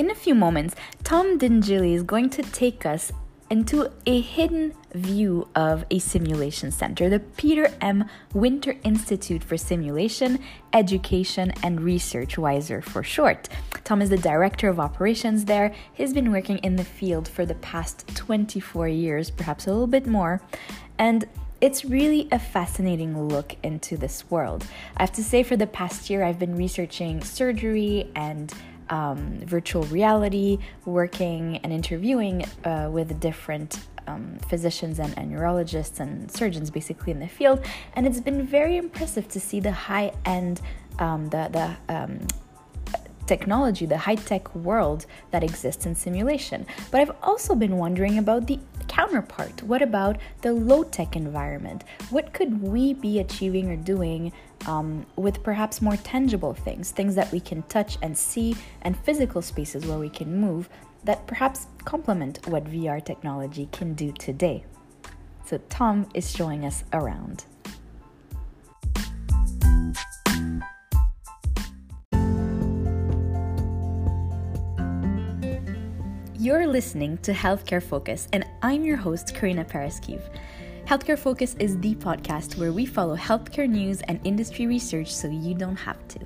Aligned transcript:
In 0.00 0.10
a 0.10 0.14
few 0.14 0.34
moments, 0.34 0.76
Tom 1.04 1.38
Dongilli 1.38 1.92
is 1.92 2.02
going 2.02 2.30
to 2.30 2.40
take 2.40 2.86
us 2.86 3.12
into 3.50 3.92
a 4.06 4.22
hidden 4.22 4.72
view 4.94 5.46
of 5.54 5.84
a 5.90 5.98
simulation 5.98 6.70
center, 6.70 7.10
the 7.10 7.18
Peter 7.18 7.70
M. 7.82 8.06
Winter 8.32 8.76
Institute 8.82 9.44
for 9.44 9.58
Simulation, 9.58 10.38
Education, 10.72 11.52
and 11.62 11.82
Research, 11.82 12.38
WISER 12.38 12.80
for 12.80 13.02
short. 13.02 13.50
Tom 13.84 14.00
is 14.00 14.08
the 14.08 14.16
director 14.16 14.70
of 14.70 14.80
operations 14.80 15.44
there. 15.44 15.70
He's 15.92 16.14
been 16.14 16.32
working 16.32 16.56
in 16.60 16.76
the 16.76 16.84
field 16.84 17.28
for 17.28 17.44
the 17.44 17.56
past 17.56 18.08
24 18.16 18.88
years, 18.88 19.30
perhaps 19.30 19.66
a 19.66 19.70
little 19.70 19.86
bit 19.86 20.06
more. 20.06 20.40
And 20.98 21.26
it's 21.60 21.84
really 21.84 22.26
a 22.32 22.38
fascinating 22.38 23.28
look 23.28 23.54
into 23.62 23.98
this 23.98 24.30
world. 24.30 24.66
I 24.96 25.02
have 25.02 25.12
to 25.12 25.22
say, 25.22 25.42
for 25.42 25.58
the 25.58 25.66
past 25.66 26.08
year, 26.08 26.24
I've 26.24 26.38
been 26.38 26.56
researching 26.56 27.22
surgery 27.22 28.10
and 28.16 28.50
um, 28.90 29.38
virtual 29.44 29.84
reality, 29.84 30.58
working 30.84 31.58
and 31.58 31.72
interviewing 31.72 32.44
uh, 32.64 32.88
with 32.92 33.18
different 33.20 33.80
um, 34.06 34.38
physicians 34.48 34.98
and, 34.98 35.16
and, 35.16 35.30
neurologists 35.30 36.00
and 36.00 36.30
surgeons 36.30 36.70
basically 36.70 37.12
in 37.12 37.20
the 37.20 37.28
field. 37.28 37.64
And 37.94 38.06
it's 38.06 38.20
been 38.20 38.44
very 38.46 38.76
impressive 38.76 39.28
to 39.28 39.40
see 39.40 39.60
the 39.60 39.72
high 39.72 40.12
end, 40.24 40.60
um, 40.98 41.28
the, 41.28 41.76
the 41.88 41.94
um, 41.94 42.26
technology, 43.26 43.86
the 43.86 43.96
high 43.96 44.16
tech 44.16 44.52
world 44.56 45.06
that 45.30 45.44
exists 45.44 45.86
in 45.86 45.94
simulation. 45.94 46.66
But 46.90 47.00
I've 47.00 47.16
also 47.22 47.54
been 47.54 47.76
wondering 47.76 48.18
about 48.18 48.48
the 48.48 48.58
counterpart. 48.88 49.62
What 49.62 49.82
about 49.82 50.18
the 50.42 50.52
low 50.52 50.82
tech 50.82 51.14
environment? 51.14 51.84
What 52.10 52.32
could 52.32 52.60
we 52.60 52.94
be 52.94 53.20
achieving 53.20 53.70
or 53.70 53.76
doing 53.76 54.32
um, 54.66 55.06
with 55.16 55.42
perhaps 55.42 55.80
more 55.80 55.96
tangible 55.96 56.54
things, 56.54 56.90
things 56.90 57.14
that 57.14 57.30
we 57.32 57.40
can 57.40 57.62
touch 57.64 57.98
and 58.02 58.16
see, 58.16 58.56
and 58.82 58.98
physical 58.98 59.42
spaces 59.42 59.86
where 59.86 59.98
we 59.98 60.08
can 60.08 60.36
move 60.40 60.68
that 61.04 61.26
perhaps 61.26 61.66
complement 61.84 62.46
what 62.46 62.64
VR 62.64 63.04
technology 63.04 63.68
can 63.72 63.94
do 63.94 64.12
today. 64.12 64.64
So, 65.46 65.58
Tom 65.68 66.08
is 66.14 66.30
showing 66.30 66.64
us 66.64 66.84
around. 66.92 67.44
You're 76.42 76.66
listening 76.66 77.18
to 77.18 77.32
Healthcare 77.32 77.82
Focus, 77.82 78.26
and 78.32 78.46
I'm 78.62 78.82
your 78.82 78.96
host, 78.96 79.34
Karina 79.34 79.62
Paraskiv. 79.62 80.22
Healthcare 80.90 81.16
Focus 81.16 81.54
is 81.60 81.78
the 81.78 81.94
podcast 81.94 82.58
where 82.58 82.72
we 82.72 82.84
follow 82.84 83.16
healthcare 83.16 83.70
news 83.70 84.00
and 84.08 84.18
industry 84.24 84.66
research 84.66 85.14
so 85.14 85.28
you 85.28 85.54
don't 85.54 85.76
have 85.76 85.96
to. 86.08 86.18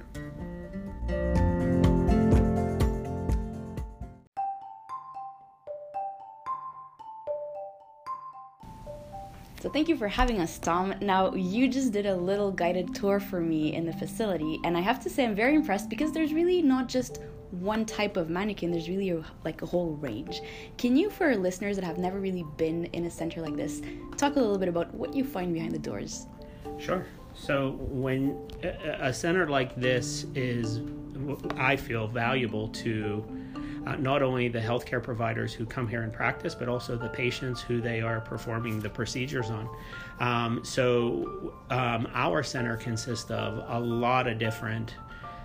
So, 9.60 9.68
thank 9.68 9.86
you 9.86 9.98
for 9.98 10.08
having 10.08 10.40
us, 10.40 10.58
Tom. 10.58 10.94
Now, 11.02 11.34
you 11.34 11.68
just 11.68 11.92
did 11.92 12.06
a 12.06 12.16
little 12.16 12.50
guided 12.50 12.94
tour 12.94 13.20
for 13.20 13.40
me 13.40 13.74
in 13.74 13.84
the 13.84 13.92
facility, 13.92 14.60
and 14.64 14.78
I 14.78 14.80
have 14.80 14.98
to 15.00 15.10
say, 15.10 15.26
I'm 15.26 15.34
very 15.34 15.54
impressed 15.54 15.90
because 15.90 16.12
there's 16.12 16.32
really 16.32 16.62
not 16.62 16.88
just 16.88 17.18
one 17.60 17.84
type 17.84 18.16
of 18.16 18.30
mannequin 18.30 18.70
there's 18.70 18.88
really 18.88 19.10
a, 19.10 19.24
like 19.44 19.62
a 19.62 19.66
whole 19.66 19.94
range. 19.96 20.40
Can 20.78 20.96
you 20.96 21.10
for 21.10 21.34
listeners 21.36 21.76
that 21.76 21.84
have 21.84 21.98
never 21.98 22.20
really 22.20 22.44
been 22.56 22.86
in 22.86 23.06
a 23.06 23.10
center 23.10 23.40
like 23.40 23.56
this 23.56 23.80
talk 24.16 24.36
a 24.36 24.40
little 24.40 24.58
bit 24.58 24.68
about 24.68 24.92
what 24.94 25.14
you 25.14 25.24
find 25.24 25.52
behind 25.52 25.72
the 25.72 25.78
doors? 25.78 26.26
Sure. 26.78 27.06
So 27.34 27.72
when 27.80 28.48
a 28.62 29.12
center 29.12 29.48
like 29.48 29.74
this 29.76 30.26
is 30.34 30.80
i 31.56 31.76
feel 31.76 32.08
valuable 32.08 32.68
to 32.68 33.24
uh, 33.86 33.96
not 33.96 34.22
only 34.22 34.48
the 34.48 34.58
healthcare 34.58 35.02
providers 35.02 35.52
who 35.52 35.66
come 35.66 35.86
here 35.86 36.02
and 36.02 36.12
practice, 36.12 36.54
but 36.54 36.68
also 36.68 36.96
the 36.96 37.08
patients 37.08 37.60
who 37.60 37.80
they 37.80 38.00
are 38.00 38.20
performing 38.20 38.80
the 38.80 38.88
procedures 38.88 39.50
on. 39.50 39.68
Um, 40.20 40.64
so, 40.64 41.54
um, 41.70 42.08
our 42.14 42.42
center 42.42 42.76
consists 42.76 43.30
of 43.30 43.62
a 43.68 43.78
lot 43.78 44.26
of 44.26 44.38
different 44.38 44.94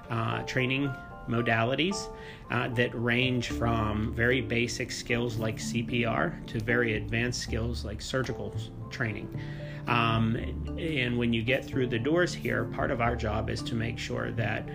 uh, 0.09 0.43
training 0.43 0.93
modalities 1.29 2.09
uh, 2.51 2.67
that 2.69 2.89
range 2.93 3.49
from 3.49 4.13
very 4.13 4.41
basic 4.41 4.91
skills 4.91 5.37
like 5.37 5.57
CPR 5.57 6.45
to 6.47 6.59
very 6.59 6.95
advanced 6.95 7.41
skills 7.41 7.85
like 7.85 8.01
surgical 8.01 8.53
training. 8.89 9.29
Um, 9.87 10.35
and 10.77 11.17
when 11.17 11.33
you 11.33 11.41
get 11.41 11.65
through 11.65 11.87
the 11.87 11.99
doors 11.99 12.33
here, 12.33 12.65
part 12.65 12.91
of 12.91 13.01
our 13.01 13.15
job 13.15 13.49
is 13.49 13.61
to 13.63 13.75
make 13.75 13.97
sure 13.97 14.31
that 14.31 14.69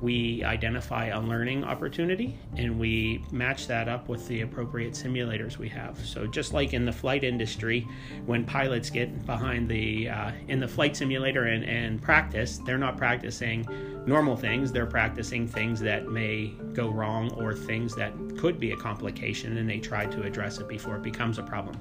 we 0.00 0.44
identify 0.44 1.06
a 1.06 1.20
learning 1.20 1.64
opportunity 1.64 2.38
and 2.56 2.78
we 2.78 3.24
match 3.32 3.66
that 3.66 3.88
up 3.88 4.08
with 4.08 4.26
the 4.28 4.42
appropriate 4.42 4.92
simulators 4.92 5.58
we 5.58 5.68
have. 5.68 5.98
So 6.04 6.26
just 6.26 6.52
like 6.52 6.72
in 6.72 6.84
the 6.84 6.92
flight 6.92 7.24
industry, 7.24 7.86
when 8.24 8.44
pilots 8.44 8.90
get 8.90 9.26
behind 9.26 9.68
the 9.68 10.08
uh, 10.08 10.32
in 10.46 10.60
the 10.60 10.68
flight 10.68 10.96
simulator 10.96 11.44
and, 11.44 11.64
and 11.64 12.00
practice, 12.00 12.58
they're 12.58 12.78
not 12.78 12.96
practicing 12.96 13.66
normal 14.06 14.36
things. 14.36 14.72
They're 14.72 14.86
practicing 14.86 15.46
things 15.46 15.80
that 15.80 16.08
may 16.08 16.54
go 16.72 16.88
wrong 16.90 17.30
or 17.32 17.54
things 17.54 17.94
that 17.96 18.12
could 18.38 18.60
be 18.60 18.70
a 18.70 18.76
complication, 18.76 19.58
and 19.58 19.68
they 19.68 19.80
try 19.80 20.06
to 20.06 20.22
address 20.22 20.58
it 20.58 20.68
before 20.68 20.96
it 20.96 21.02
becomes 21.02 21.38
a 21.38 21.42
problem. 21.42 21.76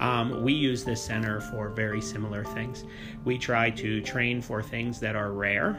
Um, 0.00 0.42
we 0.42 0.54
use 0.54 0.82
this 0.82 1.04
center 1.04 1.40
for 1.40 1.68
very 1.68 2.00
similar 2.00 2.42
things. 2.42 2.84
We 3.24 3.36
try 3.36 3.70
to 3.70 4.00
train 4.00 4.40
for 4.40 4.62
things 4.62 4.98
that 5.00 5.14
are 5.14 5.32
rare 5.32 5.78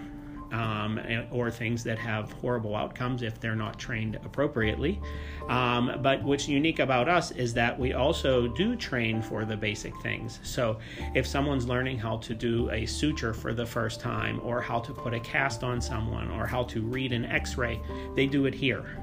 um, 0.51 0.99
or 1.31 1.49
things 1.49 1.83
that 1.83 1.97
have 1.97 2.31
horrible 2.33 2.75
outcomes 2.75 3.23
if 3.23 3.39
they're 3.39 3.55
not 3.55 3.79
trained 3.79 4.15
appropriately. 4.25 5.01
Um, 5.49 5.99
but 6.01 6.21
what's 6.23 6.47
unique 6.47 6.79
about 6.79 7.07
us 7.07 7.31
is 7.31 7.53
that 7.53 7.77
we 7.77 7.93
also 7.93 8.47
do 8.47 8.75
train 8.75 9.21
for 9.21 9.45
the 9.45 9.57
basic 9.57 9.93
things. 10.01 10.39
So 10.43 10.79
if 11.15 11.25
someone's 11.25 11.67
learning 11.67 11.99
how 11.99 12.17
to 12.17 12.33
do 12.33 12.69
a 12.71 12.85
suture 12.85 13.33
for 13.33 13.53
the 13.53 13.65
first 13.65 13.99
time, 13.99 14.39
or 14.43 14.61
how 14.61 14.79
to 14.79 14.93
put 14.93 15.13
a 15.13 15.19
cast 15.19 15.63
on 15.63 15.81
someone, 15.81 16.29
or 16.31 16.45
how 16.45 16.63
to 16.63 16.81
read 16.81 17.11
an 17.11 17.25
x 17.25 17.57
ray, 17.57 17.79
they 18.15 18.27
do 18.27 18.45
it 18.45 18.53
here. 18.53 18.97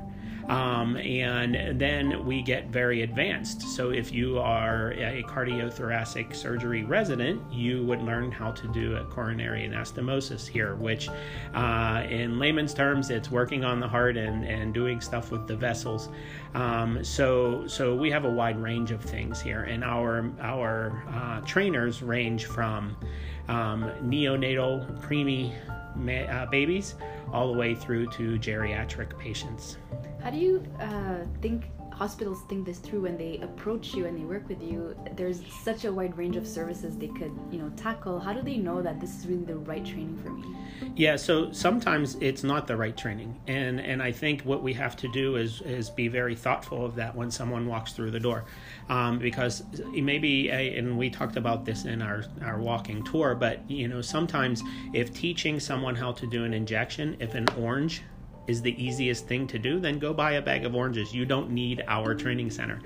Um, 0.48 0.96
and 0.96 1.78
then 1.78 2.24
we 2.24 2.40
get 2.42 2.68
very 2.68 3.02
advanced. 3.02 3.62
So 3.62 3.90
if 3.90 4.12
you 4.12 4.38
are 4.38 4.92
a 4.92 5.22
cardiothoracic 5.24 6.34
surgery 6.34 6.84
resident, 6.84 7.42
you 7.52 7.84
would 7.84 8.00
learn 8.00 8.32
how 8.32 8.52
to 8.52 8.68
do 8.68 8.96
a 8.96 9.04
coronary 9.04 9.68
anastomosis 9.68 10.46
here, 10.46 10.74
which 10.74 11.10
uh, 11.54 12.06
in 12.08 12.38
layman's 12.38 12.72
terms, 12.72 13.10
it's 13.10 13.30
working 13.30 13.64
on 13.64 13.78
the 13.78 13.88
heart 13.88 14.16
and, 14.16 14.44
and 14.44 14.72
doing 14.72 15.02
stuff 15.02 15.30
with 15.30 15.46
the 15.46 15.56
vessels. 15.56 16.08
Um, 16.54 17.04
so, 17.04 17.66
so 17.66 17.94
we 17.94 18.10
have 18.10 18.24
a 18.24 18.30
wide 18.30 18.60
range 18.60 18.90
of 18.90 19.02
things 19.02 19.40
here, 19.40 19.64
and 19.64 19.84
our 19.84 20.32
our 20.40 21.02
uh, 21.12 21.40
trainers 21.42 22.02
range 22.02 22.46
from 22.46 22.96
um, 23.48 23.84
neonatal 24.02 25.00
preemie 25.00 25.52
uh, 26.30 26.46
babies 26.46 26.94
all 27.32 27.52
the 27.52 27.58
way 27.58 27.74
through 27.74 28.06
to 28.08 28.38
geriatric 28.38 29.18
patients. 29.18 29.78
How 30.22 30.30
do 30.30 30.38
you 30.38 30.64
uh, 30.80 31.24
think 31.40 31.64
hospitals 31.98 32.42
think 32.48 32.64
this 32.64 32.78
through 32.78 33.00
when 33.00 33.18
they 33.18 33.38
approach 33.38 33.92
you 33.92 34.06
and 34.06 34.16
they 34.16 34.24
work 34.24 34.48
with 34.48 34.62
you? 34.62 34.94
There's 35.16 35.40
such 35.64 35.84
a 35.84 35.92
wide 35.92 36.16
range 36.16 36.36
of 36.36 36.46
services 36.46 36.96
they 36.96 37.08
could, 37.08 37.32
you 37.50 37.58
know, 37.58 37.70
tackle. 37.76 38.20
How 38.20 38.32
do 38.32 38.40
they 38.40 38.56
know 38.56 38.80
that 38.82 39.00
this 39.00 39.18
is 39.18 39.26
really 39.26 39.44
the 39.44 39.56
right 39.56 39.84
training 39.84 40.16
for 40.22 40.30
me? 40.30 40.56
Yeah, 40.94 41.16
so 41.16 41.50
sometimes 41.52 42.16
it's 42.20 42.44
not 42.44 42.68
the 42.68 42.76
right 42.76 42.96
training, 42.96 43.40
and 43.48 43.80
and 43.80 44.00
I 44.02 44.12
think 44.12 44.42
what 44.42 44.62
we 44.62 44.72
have 44.74 44.96
to 44.96 45.08
do 45.08 45.36
is 45.36 45.60
is 45.62 45.90
be 45.90 46.06
very 46.08 46.36
thoughtful 46.36 46.84
of 46.84 46.94
that 46.96 47.14
when 47.14 47.30
someone 47.30 47.66
walks 47.66 47.92
through 47.92 48.12
the 48.12 48.20
door, 48.20 48.44
um, 48.88 49.18
because 49.18 49.64
maybe 49.92 50.50
and 50.50 50.96
we 50.96 51.10
talked 51.10 51.36
about 51.36 51.64
this 51.64 51.84
in 51.84 52.00
our 52.00 52.24
our 52.42 52.60
walking 52.60 53.02
tour, 53.04 53.34
but 53.34 53.68
you 53.68 53.88
know 53.88 54.00
sometimes 54.00 54.62
if 54.92 55.12
teaching 55.12 55.58
someone 55.58 55.96
how 55.96 56.12
to 56.12 56.26
do 56.26 56.44
an 56.44 56.54
injection, 56.54 57.16
if 57.18 57.34
an 57.34 57.48
orange 57.58 58.02
is 58.48 58.62
the 58.62 58.82
easiest 58.82 59.26
thing 59.26 59.46
to 59.46 59.58
do, 59.58 59.78
then 59.78 59.98
go 59.98 60.12
buy 60.12 60.32
a 60.32 60.42
bag 60.42 60.64
of 60.64 60.74
oranges. 60.74 61.14
You 61.14 61.24
don't 61.24 61.50
need 61.50 61.84
our 61.86 62.14
training 62.14 62.50
center. 62.50 62.80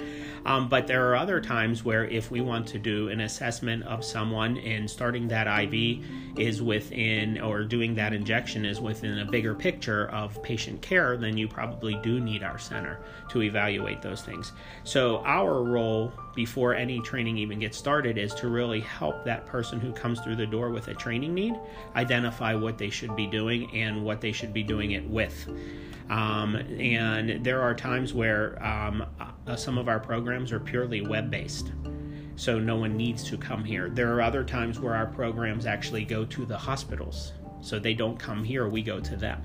Um, 0.45 0.69
but 0.69 0.87
there 0.87 1.09
are 1.09 1.17
other 1.17 1.41
times 1.41 1.85
where 1.85 2.05
if 2.05 2.31
we 2.31 2.41
want 2.41 2.67
to 2.69 2.79
do 2.79 3.09
an 3.09 3.21
assessment 3.21 3.85
of 3.85 4.05
someone 4.05 4.59
and 4.59 4.91
starting 4.91 5.29
that 5.29 5.47
IV 5.47 6.05
is 6.37 6.61
within, 6.61 7.41
or 7.41 7.63
doing 7.63 7.95
that 7.95 8.13
injection 8.13 8.65
is 8.65 8.81
within 8.81 9.21
a 9.21 9.25
bigger 9.25 9.55
picture 9.55 10.09
of 10.09 10.43
patient 10.43 10.83
care, 10.83 11.17
then 11.17 11.37
you 11.37 11.47
probably 11.47 11.95
do 12.03 12.19
need 12.19 12.43
our 12.43 12.59
center 12.59 12.99
to 13.31 13.43
evaluate 13.43 14.03
those 14.03 14.23
things. 14.23 14.53
So 14.85 15.23
our 15.25 15.63
role 15.63 16.13
before 16.35 16.75
any 16.75 17.01
training 17.01 17.39
even 17.39 17.59
gets 17.59 17.77
started 17.77 18.19
is 18.19 18.35
to 18.35 18.49
really 18.49 18.81
help 18.81 19.25
that 19.25 19.47
person 19.47 19.79
who 19.81 19.93
comes 19.93 20.21
through 20.21 20.37
the 20.37 20.47
door 20.47 20.71
with 20.71 20.89
a 20.89 20.95
training 20.95 21.35
need 21.35 21.55
identify 21.95 22.55
what 22.55 22.79
they 22.79 22.91
should 22.91 23.15
be 23.17 23.27
doing 23.27 23.75
and 23.75 24.03
what 24.03 24.21
they 24.21 24.33
should 24.33 24.53
be 24.53 24.63
doing 24.63 24.93
it 24.93 25.09
with. 25.09 25.49
Um, 26.11 26.57
and 26.57 27.45
there 27.45 27.63
are 27.63 27.75
times 27.75 28.13
where 28.13 28.63
um, 28.65 29.05
uh, 29.47 29.57
some 29.57 29.79
of 29.79 29.89
our 29.89 30.01
programs 30.01 30.53
are 30.53 30.61
purely 30.61 31.01
web 31.01 31.31
based. 31.31 31.73
So 32.37 32.59
no 32.59 32.77
one 32.77 32.97
needs 32.97 33.23
to 33.25 33.37
come 33.37 33.63
here. 33.63 33.91
There 33.91 34.13
are 34.15 34.23
other 34.23 34.43
times 34.43 34.81
where 34.81 34.95
our 34.95 35.07
programs 35.07 35.67
actually 35.67 36.05
go 36.05 36.25
to 36.25 36.45
the 36.45 36.57
hospitals. 36.57 37.33
So 37.61 37.79
they 37.79 37.95
don't 37.95 38.19
come 38.19 38.43
here, 38.43 38.69
we 38.69 38.83
go 38.83 39.01
to 39.01 39.17
them. 39.17 39.43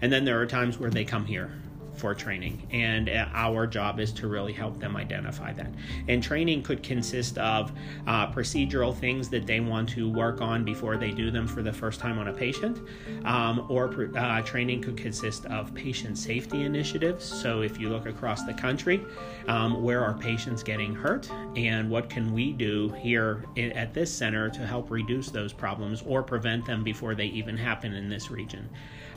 And 0.00 0.12
then 0.12 0.24
there 0.24 0.40
are 0.40 0.46
times 0.46 0.78
where 0.78 0.90
they 0.90 1.04
come 1.04 1.26
here 1.26 1.52
for 2.00 2.14
training, 2.14 2.66
and 2.70 3.08
uh, 3.08 3.26
our 3.34 3.66
job 3.66 4.00
is 4.00 4.10
to 4.12 4.26
really 4.26 4.52
help 4.52 4.80
them 4.80 4.96
identify 4.96 5.52
that. 5.52 5.70
And 6.08 6.22
training 6.22 6.62
could 6.62 6.82
consist 6.82 7.36
of 7.38 7.72
uh, 8.06 8.32
procedural 8.32 8.96
things 8.96 9.28
that 9.28 9.46
they 9.46 9.60
want 9.60 9.88
to 9.90 10.10
work 10.10 10.40
on 10.40 10.64
before 10.64 10.96
they 10.96 11.10
do 11.10 11.30
them 11.30 11.46
for 11.46 11.62
the 11.62 11.72
first 11.72 12.00
time 12.00 12.18
on 12.18 12.28
a 12.28 12.32
patient, 12.32 12.80
um, 13.24 13.66
or 13.68 14.10
uh, 14.16 14.40
training 14.42 14.80
could 14.80 14.96
consist 14.96 15.44
of 15.46 15.74
patient 15.74 16.16
safety 16.16 16.62
initiatives. 16.62 17.24
So 17.24 17.60
if 17.60 17.78
you 17.78 17.90
look 17.90 18.06
across 18.06 18.44
the 18.44 18.54
country, 18.54 19.04
um, 19.46 19.82
where 19.82 20.02
are 20.02 20.14
patients 20.14 20.62
getting 20.62 20.94
hurt, 20.94 21.30
and 21.54 21.90
what 21.90 22.08
can 22.08 22.32
we 22.32 22.52
do 22.52 22.88
here 23.00 23.44
at 23.58 23.92
this 23.92 24.10
center 24.10 24.48
to 24.48 24.66
help 24.66 24.90
reduce 24.90 25.28
those 25.28 25.52
problems 25.52 26.02
or 26.06 26.22
prevent 26.22 26.64
them 26.64 26.82
before 26.82 27.14
they 27.14 27.26
even 27.26 27.56
happen 27.58 27.92
in 27.92 28.08
this 28.08 28.30
region? 28.30 28.68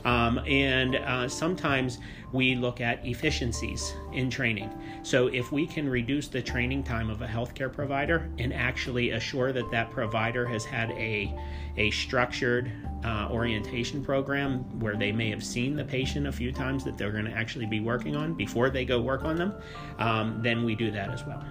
Um, 0.04 0.38
and 0.46 0.96
uh, 0.96 1.28
sometimes 1.28 1.98
we 2.32 2.54
look 2.54 2.80
at 2.80 3.04
efficiencies 3.06 3.94
in 4.12 4.28
training. 4.28 4.70
So, 5.02 5.28
if 5.28 5.52
we 5.52 5.66
can 5.66 5.88
reduce 5.88 6.28
the 6.28 6.42
training 6.42 6.82
time 6.82 7.08
of 7.10 7.22
a 7.22 7.26
healthcare 7.26 7.72
provider 7.72 8.28
and 8.38 8.52
actually 8.52 9.10
assure 9.10 9.52
that 9.52 9.70
that 9.70 9.90
provider 9.90 10.44
has 10.46 10.64
had 10.64 10.90
a, 10.92 11.34
a 11.76 11.90
structured 11.92 12.70
uh, 13.04 13.28
orientation 13.30 14.04
program 14.04 14.58
where 14.80 14.96
they 14.96 15.12
may 15.12 15.30
have 15.30 15.44
seen 15.44 15.76
the 15.76 15.84
patient 15.84 16.26
a 16.26 16.32
few 16.32 16.52
times 16.52 16.84
that 16.84 16.98
they're 16.98 17.12
going 17.12 17.26
to 17.26 17.32
actually 17.32 17.66
be 17.66 17.80
working 17.80 18.16
on 18.16 18.34
before 18.34 18.70
they 18.70 18.84
go 18.84 19.00
work 19.00 19.24
on 19.24 19.36
them, 19.36 19.54
um, 19.98 20.40
then 20.42 20.64
we 20.64 20.74
do 20.74 20.90
that 20.90 21.10
as 21.10 21.24
well. 21.24 21.44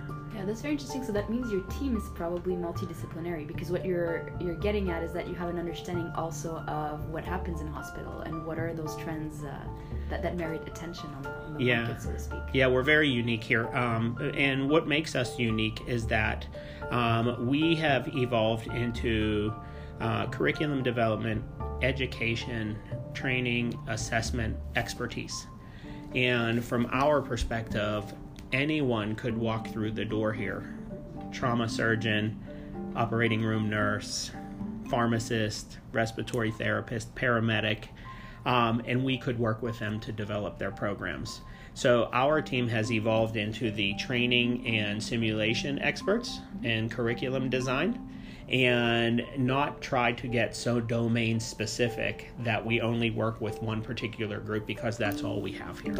Yeah, 0.43 0.47
that's 0.47 0.61
very 0.61 0.73
interesting. 0.73 1.05
So 1.05 1.13
that 1.13 1.29
means 1.29 1.49
your 1.49 1.61
team 1.79 1.95
is 1.95 2.03
probably 2.15 2.55
multidisciplinary 2.55 3.47
because 3.47 3.71
what 3.71 3.85
you're 3.85 4.29
you're 4.41 4.57
getting 4.57 4.89
at 4.89 5.01
is 5.01 5.13
that 5.13 5.25
you 5.29 5.35
have 5.35 5.47
an 5.47 5.57
understanding 5.57 6.11
also 6.15 6.57
of 6.67 6.99
what 7.07 7.23
happens 7.23 7.61
in 7.61 7.67
hospital 7.67 8.19
and 8.19 8.45
what 8.45 8.59
are 8.59 8.73
those 8.73 8.97
trends 8.97 9.45
uh, 9.45 9.57
that, 10.09 10.21
that 10.21 10.35
merit 10.35 10.67
attention 10.67 11.09
on, 11.15 11.21
the, 11.21 11.29
on 11.29 11.53
the 11.53 11.63
yeah. 11.63 11.83
market, 11.83 12.01
so 12.01 12.11
to 12.11 12.19
speak. 12.19 12.41
Yeah, 12.51 12.67
we're 12.67 12.83
very 12.83 13.07
unique 13.07 13.41
here, 13.41 13.73
um, 13.73 14.17
and 14.35 14.69
what 14.69 14.85
makes 14.85 15.15
us 15.15 15.39
unique 15.39 15.81
is 15.87 16.05
that 16.07 16.45
um, 16.91 17.47
we 17.47 17.73
have 17.75 18.13
evolved 18.13 18.67
into 18.67 19.53
uh, 20.01 20.27
curriculum 20.27 20.83
development, 20.83 21.41
education, 21.81 22.77
training, 23.13 23.79
assessment, 23.87 24.57
expertise. 24.75 25.47
And 26.15 26.63
from 26.63 26.87
our 26.91 27.21
perspective, 27.21 28.13
anyone 28.53 29.15
could 29.15 29.37
walk 29.37 29.67
through 29.67 29.91
the 29.91 30.05
door 30.05 30.31
here 30.31 30.69
trauma 31.31 31.67
surgeon, 31.67 32.39
operating 32.95 33.43
room 33.43 33.67
nurse, 33.67 34.29
pharmacist, 34.87 35.79
respiratory 35.91 36.51
therapist, 36.51 37.13
paramedic, 37.15 37.85
um, 38.45 38.83
and 38.85 39.03
we 39.03 39.17
could 39.17 39.39
work 39.39 39.63
with 39.63 39.79
them 39.79 39.99
to 39.99 40.11
develop 40.11 40.59
their 40.59 40.69
programs. 40.69 41.41
So, 41.73 42.07
our 42.13 42.39
team 42.39 42.67
has 42.67 42.91
evolved 42.91 43.35
into 43.35 43.71
the 43.71 43.95
training 43.95 44.67
and 44.67 45.01
simulation 45.01 45.79
experts 45.79 46.39
and 46.63 46.91
curriculum 46.91 47.49
design 47.49 48.07
and 48.49 49.25
not 49.37 49.81
try 49.81 50.11
to 50.11 50.27
get 50.27 50.55
so 50.55 50.79
domain 50.79 51.39
specific 51.39 52.29
that 52.39 52.63
we 52.63 52.81
only 52.81 53.09
work 53.09 53.39
with 53.41 53.61
one 53.61 53.81
particular 53.81 54.39
group 54.39 54.65
because 54.65 54.97
that's 54.97 55.23
all 55.23 55.41
we 55.41 55.51
have 55.51 55.79
here. 55.79 55.95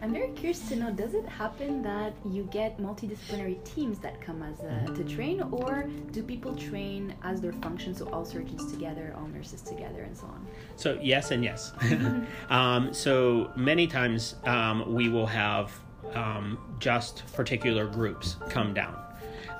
I'm 0.00 0.12
very 0.12 0.28
curious 0.28 0.68
to 0.68 0.76
know 0.76 0.92
does 0.92 1.14
it 1.14 1.26
happen 1.26 1.82
that 1.82 2.12
you 2.30 2.44
get 2.52 2.78
multidisciplinary 2.78 3.62
teams 3.64 3.98
that 3.98 4.20
come 4.20 4.42
as 4.42 4.60
a, 4.60 4.94
to 4.94 5.04
train, 5.04 5.42
or 5.50 5.88
do 6.12 6.22
people 6.22 6.54
train 6.54 7.14
as 7.22 7.40
their 7.40 7.52
function, 7.54 7.94
so 7.94 8.08
all 8.10 8.24
surgeons 8.24 8.70
together, 8.70 9.14
all 9.18 9.26
nurses 9.26 9.60
together, 9.60 10.02
and 10.02 10.16
so 10.16 10.26
on? 10.26 10.46
So, 10.76 10.98
yes, 11.02 11.32
and 11.32 11.42
yes. 11.42 11.72
um, 12.50 12.92
so, 12.94 13.50
many 13.56 13.86
times 13.86 14.36
um, 14.44 14.94
we 14.94 15.08
will 15.08 15.26
have 15.26 15.72
um, 16.14 16.58
just 16.78 17.24
particular 17.34 17.86
groups 17.86 18.36
come 18.48 18.74
down. 18.74 18.96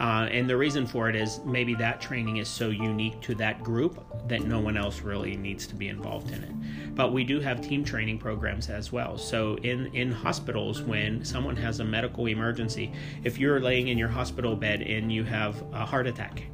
Uh, 0.00 0.28
and 0.30 0.48
the 0.48 0.56
reason 0.56 0.86
for 0.86 1.08
it 1.08 1.16
is 1.16 1.40
maybe 1.44 1.74
that 1.74 2.00
training 2.00 2.36
is 2.36 2.48
so 2.48 2.68
unique 2.68 3.20
to 3.20 3.34
that 3.34 3.62
group 3.64 4.04
that 4.28 4.44
no 4.44 4.60
one 4.60 4.76
else 4.76 5.00
really 5.00 5.36
needs 5.36 5.66
to 5.66 5.74
be 5.74 5.88
involved 5.88 6.30
in 6.30 6.44
it. 6.44 6.94
But 6.94 7.12
we 7.12 7.24
do 7.24 7.40
have 7.40 7.60
team 7.60 7.84
training 7.84 8.18
programs 8.18 8.68
as 8.68 8.92
well. 8.92 9.18
So 9.18 9.56
in, 9.56 9.86
in 9.94 10.12
hospitals, 10.12 10.82
when 10.82 11.24
someone 11.24 11.56
has 11.56 11.80
a 11.80 11.84
medical 11.84 12.26
emergency, 12.26 12.92
if 13.24 13.38
you're 13.38 13.60
laying 13.60 13.88
in 13.88 13.98
your 13.98 14.08
hospital 14.08 14.54
bed 14.54 14.82
and 14.82 15.12
you 15.12 15.24
have 15.24 15.60
a 15.72 15.84
heart 15.84 16.06
attack, 16.06 16.44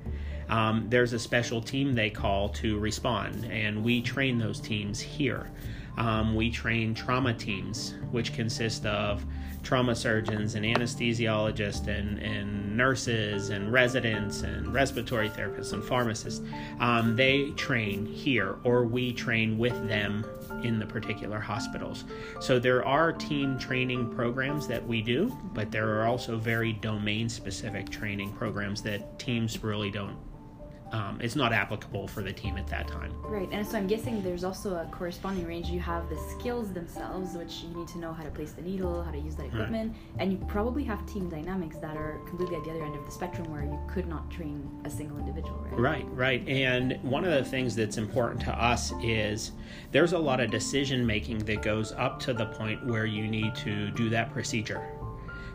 um, 0.49 0.87
there's 0.89 1.13
a 1.13 1.19
special 1.19 1.61
team 1.61 1.95
they 1.95 2.11
call 2.11 2.49
to 2.51 2.79
respond, 2.79 3.47
and 3.47 3.83
we 3.83 4.03
train 4.03 4.39
those 4.39 4.61
teams 4.61 5.01
here. 5.01 5.51
Um, 5.97 6.35
we 6.35 6.51
train 6.51 6.95
trauma 6.95 7.35
teams, 7.35 7.95
which 8.11 8.33
consist 8.33 8.85
of 8.87 9.25
trauma 9.63 9.95
surgeons 9.95 10.55
and 10.55 10.65
anesthesiologists 10.65 11.89
and, 11.89 12.19
and 12.19 12.77
nurses 12.77 13.49
and 13.49 13.73
residents 13.73 14.43
and 14.43 14.73
respiratory 14.73 15.31
therapists 15.31 15.73
and 15.73 15.83
pharmacists. 15.83 16.43
Um, 16.81 17.17
they 17.17 17.51
train 17.53 18.05
here, 18.07 18.57
or 18.63 18.85
we 18.85 19.13
train 19.13 19.57
with 19.57 19.89
them 19.89 20.25
in 20.63 20.79
the 20.79 20.87
particular 20.87 21.41
hospitals. 21.41 22.05
So 22.41 22.59
there 22.59 22.85
are 22.85 23.13
team 23.13 23.59
training 23.59 24.15
programs 24.15 24.67
that 24.69 24.87
we 24.87 25.03
do, 25.03 25.37
but 25.55 25.71
there 25.71 26.01
are 26.01 26.07
also 26.07 26.37
very 26.37 26.75
domain 26.75 27.29
specific 27.29 27.91
training 27.91 28.33
programs 28.33 28.83
that 28.83 29.19
teams 29.19 29.63
really 29.63 29.91
don't 29.91 30.17
um, 30.95 31.21
it's 31.21 31.35
not 31.35 31.53
applicable 31.53 32.07
for 32.07 32.23
the 32.23 32.33
team 32.33 32.57
at 32.57 32.69
that 32.69 32.87
time. 32.87 33.13
Right, 33.23 33.49
and 33.51 33.67
so 33.67 33.77
I'm 33.77 33.89
guessing 33.89 34.23
there's 34.23 34.45
also 34.45 34.77
a 34.77 34.87
corresponding 34.93 35.45
range. 35.45 35.69
You 35.69 35.81
have 35.81 36.09
the 36.09 36.17
skills 36.31 36.73
themselves, 36.73 37.35
which 37.35 37.65
you 37.65 37.77
need 37.77 37.89
to 37.89 37.99
know 37.99 38.13
how 38.13 38.23
to 38.23 38.31
place 38.31 38.53
the 38.53 38.63
needle, 38.63 39.03
how 39.03 39.11
to 39.11 39.19
use 39.19 39.35
that 39.35 39.47
equipment, 39.47 39.93
right. 39.93 40.23
and 40.23 40.31
you 40.31 40.39
probably 40.47 40.85
have 40.85 41.05
team 41.07 41.29
dynamics 41.29 41.79
that 41.79 41.97
are 41.97 42.21
completely 42.29 42.55
at 42.55 42.63
the 42.63 42.71
other 42.71 42.85
end 42.85 42.95
of 42.95 43.05
the 43.05 43.11
spectrum 43.11 43.51
where 43.51 43.65
you 43.65 43.77
could 43.89 44.07
not 44.07 44.31
train 44.31 44.71
a 44.85 44.91
single 44.91 45.19
individual, 45.19 45.59
right? 45.73 45.81
Right, 45.81 46.07
right. 46.13 46.49
And 46.49 46.97
one 47.03 47.25
of 47.25 47.33
the 47.33 47.45
things 47.45 47.75
that's 47.75 47.97
important 47.97 48.41
to 48.43 48.53
us 48.53 48.93
is 49.03 49.51
there's 49.91 50.13
a 50.13 50.19
lot 50.19 50.39
of 50.39 50.53
decision 50.53 51.05
making 51.05 51.39
that 51.39 51.63
goes 51.63 51.91
up 51.93 52.21
to 52.21 52.33
the 52.33 52.47
point 52.47 52.87
where 52.87 53.05
you 53.05 53.27
need 53.27 53.57
to 53.57 53.91
do 53.91 54.09
that 54.11 54.33
procedure 54.33 54.87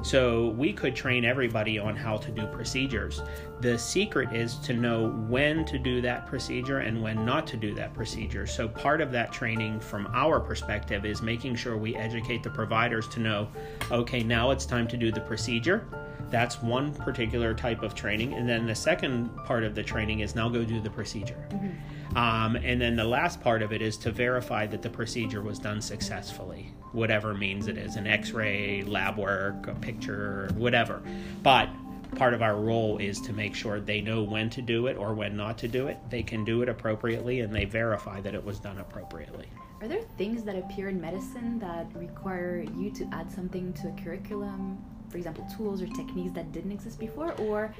so 0.01 0.49
we 0.49 0.71
could 0.71 0.95
train 0.95 1.25
everybody 1.25 1.77
on 1.77 1.95
how 1.95 2.17
to 2.17 2.31
do 2.31 2.45
procedures. 2.47 3.21
The 3.59 3.77
secret 3.77 4.33
is 4.33 4.55
to 4.59 4.73
know 4.73 5.09
when 5.27 5.65
to 5.65 5.77
do 5.77 6.01
that 6.01 6.25
procedure 6.25 6.79
and 6.79 7.01
when 7.01 7.25
not 7.25 7.45
to 7.47 7.57
do 7.57 7.75
that 7.75 7.93
procedure. 7.93 8.47
So 8.47 8.68
part 8.68 9.01
of 9.01 9.11
that 9.11 9.31
training 9.33 9.79
from 9.79 10.07
our 10.13 10.39
perspective 10.39 11.06
is 11.06 11.21
making 11.21 11.56
sure 11.56 11.77
we 11.77 11.95
educate 11.95 12.44
the 12.44 12.49
providers 12.49 13.07
to 13.09 13.19
know 13.19 13.49
okay, 13.91 14.23
now 14.23 14.51
it's 14.51 14.65
time 14.65 14.87
to 14.87 14.97
do 14.97 15.11
the 15.11 15.21
procedure. 15.21 15.85
That's 16.29 16.61
one 16.61 16.94
particular 16.94 17.53
type 17.53 17.81
of 17.81 17.95
training. 17.95 18.33
And 18.33 18.47
then 18.47 18.68
the 18.68 18.75
second 18.75 19.35
part 19.45 19.63
of 19.63 19.73
the 19.73 19.83
training 19.83 20.19
is 20.19 20.35
now 20.35 20.47
go 20.47 20.63
do 20.63 20.79
the 20.79 20.89
procedure. 20.89 21.47
Mm-hmm. 21.49 22.18
Um, 22.18 22.56
and 22.56 22.79
then 22.79 22.95
the 22.95 23.03
last 23.03 23.41
part 23.41 23.61
of 23.61 23.73
it 23.73 23.81
is 23.81 23.97
to 23.97 24.11
verify 24.11 24.68
that 24.68 24.81
the 24.81 24.89
procedure 24.89 25.41
was 25.41 25.59
done 25.59 25.81
successfully 25.81 26.73
whatever 26.91 27.33
means 27.33 27.67
it 27.67 27.77
is 27.77 27.95
an 27.95 28.07
x 28.07 28.31
ray, 28.31 28.83
lab 28.83 29.17
work, 29.17 29.67
a 29.67 29.75
picture, 29.75 30.49
whatever. 30.55 31.01
But 31.43 31.69
part 32.15 32.33
of 32.33 32.41
our 32.41 32.55
role 32.55 32.97
is 32.97 33.21
to 33.21 33.33
make 33.33 33.55
sure 33.55 33.79
they 33.79 34.01
know 34.01 34.23
when 34.23 34.49
to 34.51 34.61
do 34.61 34.87
it 34.87 34.97
or 34.97 35.13
when 35.13 35.37
not 35.37 35.57
to 35.59 35.67
do 35.67 35.87
it. 35.87 35.97
They 36.09 36.23
can 36.23 36.43
do 36.43 36.61
it 36.61 36.69
appropriately 36.69 37.41
and 37.41 37.53
they 37.53 37.65
verify 37.65 38.21
that 38.21 38.33
it 38.33 38.43
was 38.43 38.59
done 38.59 38.79
appropriately. 38.79 39.47
Are 39.81 39.87
there 39.87 40.01
things 40.17 40.43
that 40.43 40.57
appear 40.57 40.89
in 40.89 40.99
medicine 40.99 41.59
that 41.59 41.87
require 41.95 42.65
you 42.75 42.91
to 42.91 43.07
add 43.13 43.31
something 43.31 43.71
to 43.73 43.87
a 43.89 43.91
curriculum? 44.03 44.83
For 45.09 45.17
example, 45.17 45.47
tools 45.55 45.81
or 45.81 45.87
techniques 45.87 46.33
that 46.33 46.51
didn't 46.51 46.71
exist 46.71 46.99
before? 46.99 47.33
Or 47.39 47.73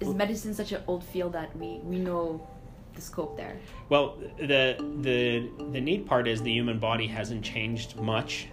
is 0.00 0.08
medicine 0.14 0.54
such 0.54 0.72
an 0.72 0.82
old 0.86 1.04
field 1.04 1.32
that 1.34 1.56
we, 1.56 1.78
we 1.84 1.98
know 1.98 2.46
the 2.94 3.00
scope 3.00 3.36
there? 3.36 3.58
Well, 3.88 4.16
the 4.38 4.76
the 5.00 5.50
the 5.70 5.80
neat 5.80 6.06
part 6.06 6.28
is 6.28 6.42
the 6.42 6.52
human 6.52 6.78
body 6.78 7.06
hasn't 7.06 7.44
changed 7.44 7.96
much 7.96 8.48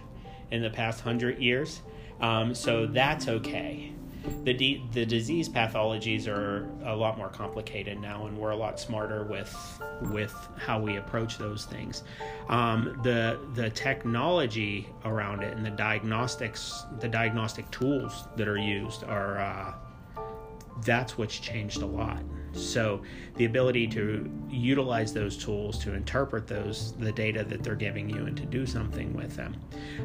in 0.50 0.62
the 0.62 0.70
past 0.70 1.00
hundred 1.00 1.38
years, 1.38 1.82
um, 2.20 2.54
so 2.54 2.86
that's 2.86 3.28
okay. 3.28 3.92
The 4.44 4.52
de- 4.52 4.84
the 4.92 5.06
disease 5.06 5.48
pathologies 5.48 6.28
are 6.28 6.68
a 6.84 6.94
lot 6.94 7.16
more 7.16 7.30
complicated 7.30 7.98
now, 7.98 8.26
and 8.26 8.36
we're 8.36 8.50
a 8.50 8.56
lot 8.56 8.78
smarter 8.78 9.24
with 9.24 9.80
with 10.10 10.34
how 10.58 10.78
we 10.78 10.96
approach 10.96 11.38
those 11.38 11.64
things. 11.64 12.02
Um, 12.48 13.00
the 13.02 13.38
the 13.54 13.70
technology 13.70 14.88
around 15.06 15.42
it 15.42 15.56
and 15.56 15.64
the 15.64 15.70
diagnostics, 15.70 16.84
the 16.98 17.08
diagnostic 17.08 17.70
tools 17.70 18.28
that 18.36 18.46
are 18.46 18.58
used 18.58 19.04
are 19.04 19.38
uh, 19.38 19.74
that's 20.84 21.16
what's 21.16 21.38
changed 21.38 21.80
a 21.82 21.86
lot. 21.86 22.22
So 22.52 23.02
the 23.36 23.44
ability 23.44 23.86
to 23.88 24.30
utilize 24.50 25.12
those 25.12 25.36
tools 25.36 25.78
to 25.78 25.94
interpret 25.94 26.46
those 26.46 26.92
the 26.98 27.12
data 27.12 27.44
that 27.44 27.62
they're 27.62 27.74
giving 27.74 28.08
you 28.10 28.26
and 28.26 28.36
to 28.36 28.44
do 28.44 28.66
something 28.66 29.14
with 29.14 29.36
them. 29.36 29.56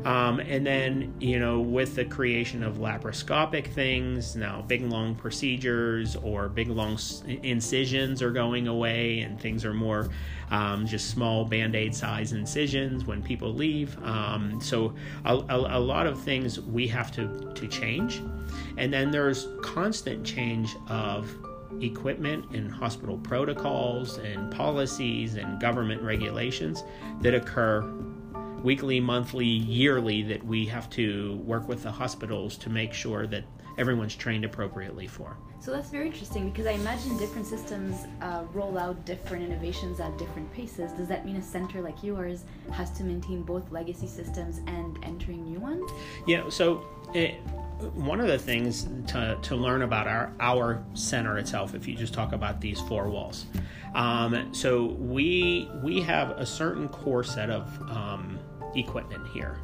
Um, 0.05 0.39
and 0.39 0.65
then 0.65 1.13
you 1.19 1.39
know 1.39 1.59
with 1.59 1.95
the 1.95 2.05
creation 2.05 2.63
of 2.63 2.77
laparoscopic 2.77 3.67
things 3.67 4.35
now, 4.35 4.61
big 4.61 4.83
long 4.83 5.15
procedures 5.15 6.15
or 6.15 6.49
big 6.49 6.69
long 6.69 6.97
incisions 7.43 8.21
are 8.21 8.31
going 8.31 8.67
away, 8.67 9.19
and 9.19 9.39
things 9.39 9.65
are 9.65 9.73
more 9.73 10.09
um, 10.51 10.85
just 10.85 11.09
small 11.09 11.45
band 11.45 11.75
aid 11.75 11.95
size 11.95 12.33
incisions 12.33 13.05
when 13.05 13.21
people 13.21 13.53
leave. 13.53 13.97
Um, 14.03 14.59
so, 14.61 14.93
a, 15.25 15.33
a, 15.35 15.77
a, 15.77 15.79
lot 15.79 16.07
of 16.07 16.21
things 16.21 16.59
we 16.59 16.87
have 16.87 17.11
to, 17.13 17.51
to 17.53 17.67
change. 17.67 18.21
And 18.77 18.93
then 18.93 19.11
there's 19.11 19.47
constant 19.61 20.25
change 20.25 20.75
of 20.87 21.35
equipment 21.81 22.45
and 22.51 22.71
hospital 22.71 23.17
protocols 23.17 24.17
and 24.17 24.51
policies 24.51 25.35
and 25.35 25.59
government 25.59 26.01
regulations 26.01 26.83
that 27.21 27.33
occur 27.33 27.81
weekly, 28.63 28.99
monthly, 28.99 29.45
yearly 29.45 30.23
that 30.23 30.43
we 30.43 30.65
have 30.65 30.89
to 30.89 31.35
work 31.45 31.67
with 31.67 31.83
the 31.83 31.91
hospitals 31.91 32.57
to 32.57 32.69
make 32.69 32.93
sure 32.93 33.27
that 33.27 33.43
everyone's 33.77 34.15
trained 34.15 34.45
appropriately 34.45 35.05
for. 35.05 35.37
So 35.59 35.71
that's 35.71 35.89
very 35.89 36.07
interesting 36.07 36.49
because 36.49 36.65
I 36.65 36.71
imagine 36.71 37.17
different 37.17 37.45
systems 37.45 38.05
uh, 38.21 38.43
roll 38.53 38.77
out 38.77 39.05
different 39.05 39.43
innovations 39.43 39.99
at 39.99 40.17
different 40.17 40.51
paces. 40.53 40.91
Does 40.93 41.07
that 41.07 41.25
mean 41.25 41.35
a 41.37 41.41
center 41.41 41.81
like 41.81 42.03
yours 42.03 42.45
has 42.71 42.91
to 42.91 43.03
maintain 43.03 43.41
both 43.43 43.71
legacy 43.71 44.07
systems 44.07 44.61
and 44.67 44.97
entering 45.03 45.43
new 45.43 45.59
ones? 45.59 45.89
Yeah, 46.27 46.49
so 46.49 46.87
it, 47.13 47.35
one 47.93 48.19
of 48.19 48.27
the 48.27 48.37
things 48.37 48.87
to, 49.07 49.37
to 49.41 49.55
learn 49.55 49.81
about 49.81 50.07
our, 50.07 50.33
our 50.39 50.83
center 50.93 51.37
itself, 51.37 51.75
if 51.75 51.87
you 51.87 51.95
just 51.95 52.13
talk 52.13 52.31
about 52.31 52.61
these 52.61 52.79
four 52.81 53.09
walls, 53.09 53.45
um, 53.93 54.53
so 54.53 54.85
we 54.85 55.69
we 55.83 56.01
have 56.01 56.31
a 56.31 56.45
certain 56.45 56.87
core 56.89 57.23
set 57.23 57.49
of 57.49 57.67
um, 57.89 58.39
equipment 58.75 59.27
here. 59.29 59.59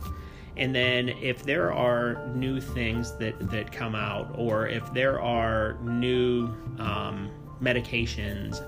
And 0.58 0.76
then 0.76 1.10
if 1.10 1.44
there 1.44 1.74
are 1.74 2.28
new 2.36 2.60
things 2.60 3.16
that, 3.18 3.50
that 3.50 3.72
come 3.72 3.96
out, 3.96 4.36
or 4.38 4.68
if 4.68 4.94
there 4.94 5.22
are 5.22 5.78
new 5.82 6.48
um, 6.78 7.32
medications, 7.62 8.62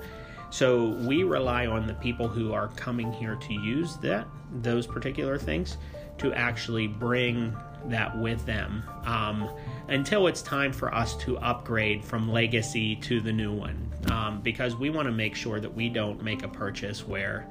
so 0.49 0.89
we 1.07 1.23
rely 1.23 1.67
on 1.67 1.85
the 1.85 1.95
people 1.95 2.27
who 2.27 2.53
are 2.53 2.69
coming 2.69 3.11
here 3.11 3.35
to 3.35 3.53
use 3.53 3.97
that 3.97 4.27
those 4.61 4.85
particular 4.87 5.37
things 5.37 5.77
to 6.19 6.33
actually 6.33 6.87
bring 6.87 7.55
that 7.85 8.17
with 8.17 8.45
them 8.45 8.83
um, 9.05 9.49
until 9.87 10.27
it's 10.27 10.41
time 10.41 10.71
for 10.71 10.93
us 10.93 11.15
to 11.17 11.37
upgrade 11.39 12.03
from 12.03 12.31
legacy 12.31 12.95
to 12.97 13.19
the 13.19 13.31
new 13.31 13.51
one 13.51 13.91
um, 14.11 14.41
because 14.41 14.75
we 14.75 14.89
want 14.89 15.07
to 15.07 15.11
make 15.11 15.35
sure 15.35 15.59
that 15.59 15.73
we 15.73 15.89
don't 15.89 16.23
make 16.23 16.43
a 16.43 16.47
purchase 16.47 17.07
where 17.07 17.47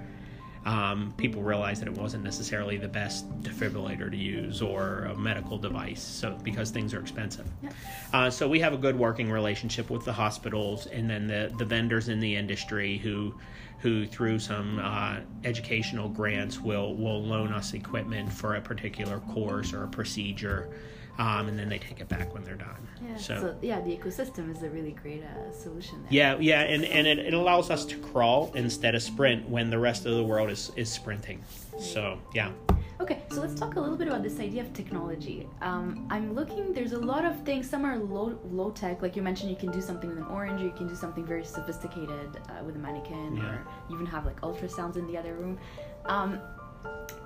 um, 0.65 1.12
people 1.17 1.43
realize 1.43 1.81
that 1.81 1.89
it 1.89 1.99
wasn't 1.99 2.23
necessarily 2.23 2.77
the 2.77 2.87
best 2.87 3.29
defibrillator 3.43 4.09
to 4.11 4.17
use 4.17 4.62
or 4.62 5.09
a 5.11 5.17
medical 5.17 5.59
device 5.59 6.01
so 6.01 6.39
because 6.43 6.71
things 6.71 6.95
are 6.95 7.01
expensive 7.01 7.47
yeah. 7.62 7.71
uh, 8.12 8.31
so 8.31 8.49
we 8.49 8.61
have 8.61 8.73
a 8.73 8.79
good 8.79 8.97
working 8.97 9.31
relationship 9.31 9.91
with 9.91 10.05
the 10.05 10.12
hospitals 10.12 10.87
and 10.87 11.11
then 11.11 11.27
the, 11.27 11.53
the 11.59 11.65
vendors 11.65 12.09
in 12.09 12.21
the 12.21 12.37
industry 12.37 12.99
who 12.99 13.35
who 13.83 14.07
through 14.07 14.39
some 14.39 14.79
uh, 14.79 15.17
educational 15.45 16.09
grants 16.09 16.61
will 16.61 16.95
will 16.95 17.23
loan 17.23 17.53
us 17.53 17.75
equipment 17.75 18.33
for 18.33 18.55
a 18.55 18.61
particular 18.61 19.19
course 19.21 19.73
or 19.73 19.85
a 19.85 19.89
procedure 19.89 20.71
um, 21.19 21.49
and 21.49 21.59
then 21.59 21.69
they 21.69 21.79
take 21.79 22.01
it 22.01 22.09
back 22.09 22.33
when 22.33 22.43
they're 22.43 22.55
done. 22.55 22.89
Yeah. 23.07 23.17
So, 23.17 23.41
so 23.41 23.57
yeah, 23.61 23.81
the 23.81 23.91
ecosystem 23.91 24.51
is 24.55 24.62
a 24.62 24.71
really 24.71 24.93
great 24.93 25.23
uh, 25.23 25.53
solution. 25.53 26.03
There. 26.03 26.12
Yeah, 26.12 26.39
yeah, 26.39 26.62
and 26.62 26.85
and 26.85 27.07
it, 27.07 27.19
it 27.19 27.35
allows 27.35 27.71
us 27.71 27.85
to 27.87 27.99
crawl 27.99 28.51
instead 28.55 28.95
of 28.95 29.03
sprint 29.03 29.49
when 29.49 29.71
the 29.71 29.79
rest 29.79 30.07
of 30.07 30.15
the 30.15 30.25
world 30.25 30.51
is 30.51 30.73
is 30.77 30.91
sprinting. 30.91 31.43
So 31.79 32.19
yeah. 32.35 32.53
Okay, 33.00 33.22
so 33.30 33.40
let's 33.40 33.54
talk 33.54 33.76
a 33.76 33.80
little 33.80 33.96
bit 33.96 34.06
about 34.06 34.22
this 34.22 34.38
idea 34.38 34.62
of 34.62 34.72
technology. 34.72 35.49
Um, 35.61 36.06
I'm 36.11 36.34
looking. 36.34 36.72
There's 36.72 36.92
a 36.92 36.99
lot 36.99 37.25
of 37.25 37.42
things. 37.42 37.68
Some 37.68 37.84
are 37.84 37.96
low 37.96 38.38
low 38.50 38.70
tech, 38.70 39.02
like 39.02 39.16
you 39.16 39.22
mentioned. 39.22 39.50
You 39.50 39.56
can 39.56 39.72
do 39.72 39.80
something 39.80 40.08
with 40.08 40.18
an 40.18 40.25
orange, 40.25 40.61
or 40.61 40.64
you 40.64 40.72
can 40.72 40.87
do 40.87 40.94
something 40.94 41.25
very 41.25 41.44
sophisticated 41.44 42.37
uh, 42.49 42.62
with 42.64 42.76
a 42.76 42.78
mannequin, 42.78 43.37
yeah. 43.37 43.44
or 43.44 43.66
even 43.90 44.06
have 44.06 44.26
like 44.26 44.40
ultrasounds 44.42 44.96
in 44.96 45.06
the 45.06 45.16
other 45.16 45.34
room. 45.34 45.58
Um, 46.04 46.40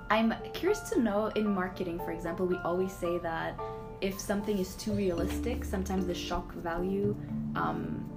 I'm 0.09 0.33
curious 0.53 0.79
to 0.91 1.01
know 1.01 1.27
in 1.35 1.53
marketing, 1.53 1.99
for 1.99 2.11
example, 2.11 2.45
we 2.45 2.57
always 2.63 2.93
say 2.93 3.17
that 3.19 3.59
if 3.99 4.19
something 4.19 4.57
is 4.57 4.75
too 4.75 4.93
realistic, 4.93 5.65
sometimes 5.65 6.05
the 6.07 6.15
shock 6.15 6.53
value 6.53 7.15
um, 7.55 8.09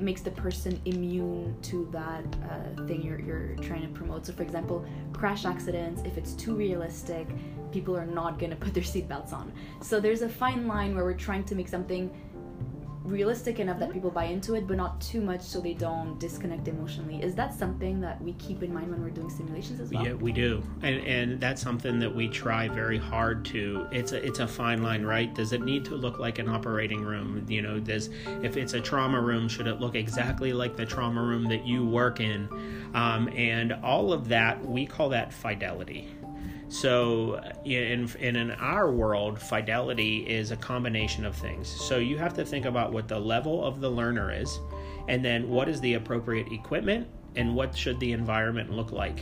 makes 0.00 0.20
the 0.20 0.30
person 0.30 0.80
immune 0.84 1.56
to 1.62 1.88
that 1.92 2.24
uh, 2.44 2.86
thing 2.86 3.02
you're, 3.02 3.20
you're 3.20 3.56
trying 3.56 3.82
to 3.82 3.88
promote. 3.88 4.26
So, 4.26 4.32
for 4.32 4.42
example, 4.42 4.84
crash 5.12 5.44
accidents, 5.44 6.02
if 6.04 6.18
it's 6.18 6.34
too 6.34 6.54
realistic, 6.54 7.26
people 7.72 7.96
are 7.96 8.06
not 8.06 8.38
going 8.38 8.50
to 8.50 8.56
put 8.56 8.74
their 8.74 8.82
seatbelts 8.82 9.32
on. 9.32 9.52
So, 9.80 10.00
there's 10.00 10.22
a 10.22 10.28
fine 10.28 10.66
line 10.66 10.94
where 10.94 11.04
we're 11.04 11.14
trying 11.14 11.44
to 11.44 11.54
make 11.54 11.68
something 11.68 12.10
realistic 13.04 13.58
enough 13.58 13.78
that 13.78 13.92
people 13.92 14.10
buy 14.10 14.24
into 14.24 14.54
it, 14.54 14.66
but 14.66 14.76
not 14.76 15.00
too 15.00 15.20
much 15.20 15.40
so 15.40 15.60
they 15.60 15.74
don't 15.74 16.18
disconnect 16.18 16.68
emotionally. 16.68 17.22
Is 17.22 17.34
that 17.34 17.54
something 17.54 18.00
that 18.00 18.20
we 18.22 18.34
keep 18.34 18.62
in 18.62 18.72
mind 18.72 18.90
when 18.90 19.02
we're 19.02 19.10
doing 19.10 19.30
simulations 19.30 19.80
as 19.80 19.90
well? 19.90 20.04
Yeah, 20.04 20.14
we 20.14 20.32
do, 20.32 20.62
and 20.82 21.06
and 21.06 21.40
that's 21.40 21.62
something 21.62 21.98
that 22.00 22.14
we 22.14 22.28
try 22.28 22.68
very 22.68 22.98
hard 22.98 23.44
to. 23.46 23.86
It's 23.90 24.12
a 24.12 24.24
it's 24.24 24.38
a 24.38 24.46
fine 24.46 24.82
line, 24.82 25.02
right? 25.02 25.34
Does 25.34 25.52
it 25.52 25.62
need 25.62 25.84
to 25.86 25.94
look 25.94 26.18
like 26.18 26.38
an 26.38 26.48
operating 26.48 27.02
room? 27.02 27.44
You 27.48 27.62
know, 27.62 27.80
does 27.80 28.10
if 28.42 28.56
it's 28.56 28.74
a 28.74 28.80
trauma 28.80 29.20
room, 29.20 29.48
should 29.48 29.66
it 29.66 29.80
look 29.80 29.94
exactly 29.94 30.52
like 30.52 30.76
the 30.76 30.86
trauma 30.86 31.22
room 31.22 31.44
that 31.46 31.66
you 31.66 31.86
work 31.86 32.20
in? 32.20 32.48
Um, 32.94 33.28
and 33.36 33.72
all 33.82 34.12
of 34.12 34.28
that, 34.28 34.64
we 34.64 34.84
call 34.84 35.08
that 35.10 35.32
fidelity 35.32 36.08
so, 36.70 37.42
in, 37.64 38.08
in, 38.20 38.36
in 38.36 38.50
our 38.52 38.92
world, 38.92 39.40
fidelity 39.40 40.18
is 40.18 40.52
a 40.52 40.56
combination 40.56 41.26
of 41.26 41.34
things. 41.34 41.68
So, 41.68 41.98
you 41.98 42.16
have 42.16 42.32
to 42.34 42.44
think 42.44 42.64
about 42.64 42.92
what 42.92 43.08
the 43.08 43.18
level 43.18 43.64
of 43.64 43.80
the 43.80 43.90
learner 43.90 44.32
is, 44.32 44.60
and 45.08 45.24
then 45.24 45.50
what 45.50 45.68
is 45.68 45.80
the 45.80 45.94
appropriate 45.94 46.52
equipment, 46.52 47.08
and 47.34 47.56
what 47.56 47.76
should 47.76 47.98
the 47.98 48.12
environment 48.12 48.70
look 48.70 48.92
like. 48.92 49.20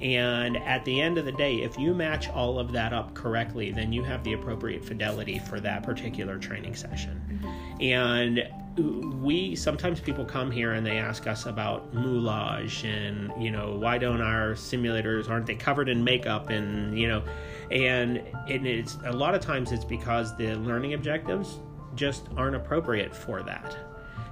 And 0.00 0.58
at 0.58 0.84
the 0.84 1.00
end 1.00 1.18
of 1.18 1.24
the 1.24 1.32
day, 1.32 1.62
if 1.62 1.78
you 1.78 1.94
match 1.94 2.28
all 2.28 2.58
of 2.58 2.70
that 2.72 2.92
up 2.92 3.14
correctly, 3.14 3.72
then 3.72 3.92
you 3.92 4.04
have 4.04 4.22
the 4.22 4.34
appropriate 4.34 4.84
fidelity 4.84 5.38
for 5.38 5.60
that 5.60 5.82
particular 5.82 6.38
training 6.38 6.74
session. 6.74 7.20
Mm-hmm. 7.28 7.82
And 7.82 8.48
we 8.78 9.56
sometimes 9.56 10.00
people 10.00 10.24
come 10.24 10.50
here 10.50 10.72
and 10.72 10.86
they 10.86 10.98
ask 10.98 11.26
us 11.26 11.46
about 11.46 11.92
moulage 11.94 12.84
and 12.84 13.30
you 13.42 13.50
know 13.50 13.76
why 13.76 13.98
don't 13.98 14.20
our 14.20 14.52
simulators 14.52 15.28
aren't 15.28 15.46
they 15.46 15.54
covered 15.54 15.88
in 15.88 16.02
makeup 16.04 16.48
and 16.50 16.98
you 16.98 17.08
know 17.08 17.22
and 17.70 18.22
it's 18.46 18.96
a 19.04 19.12
lot 19.12 19.34
of 19.34 19.40
times 19.40 19.72
it's 19.72 19.84
because 19.84 20.36
the 20.36 20.54
learning 20.54 20.94
objectives 20.94 21.58
just 21.98 22.28
aren't 22.36 22.56
appropriate 22.56 23.14
for 23.14 23.42
that. 23.42 23.76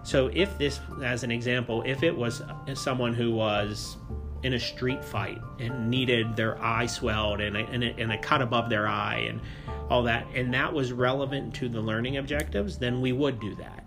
So 0.05 0.31
if 0.33 0.57
this 0.57 0.81
as 1.03 1.25
an 1.25 1.31
example 1.31 1.83
if 1.85 2.03
it 2.03 2.17
was 2.17 2.43
someone 2.75 3.12
who 3.12 3.33
was 3.33 3.97
in 4.43 4.55
a 4.55 4.61
street 4.61 5.05
fight 5.05 5.41
and 5.59 5.91
needed 5.91 6.37
their 6.37 6.62
eye 6.62 6.87
swelled 6.87 7.41
and 7.41 7.57
a, 7.57 7.61
and 7.67 7.83
a, 7.83 7.88
and 7.99 8.12
a 8.12 8.19
cut 8.19 8.41
above 8.41 8.71
their 8.71 8.87
eye 8.87 9.26
and 9.29 9.41
all 9.91 10.05
that 10.05 10.26
and 10.35 10.55
that 10.55 10.73
was 10.73 10.93
relevant 10.93 11.55
to 11.55 11.69
the 11.69 11.81
learning 11.81 12.19
objectives 12.19 12.79
then 12.79 13.00
we 13.00 13.12
would 13.12 13.41
do 13.41 13.55
that 13.57 13.86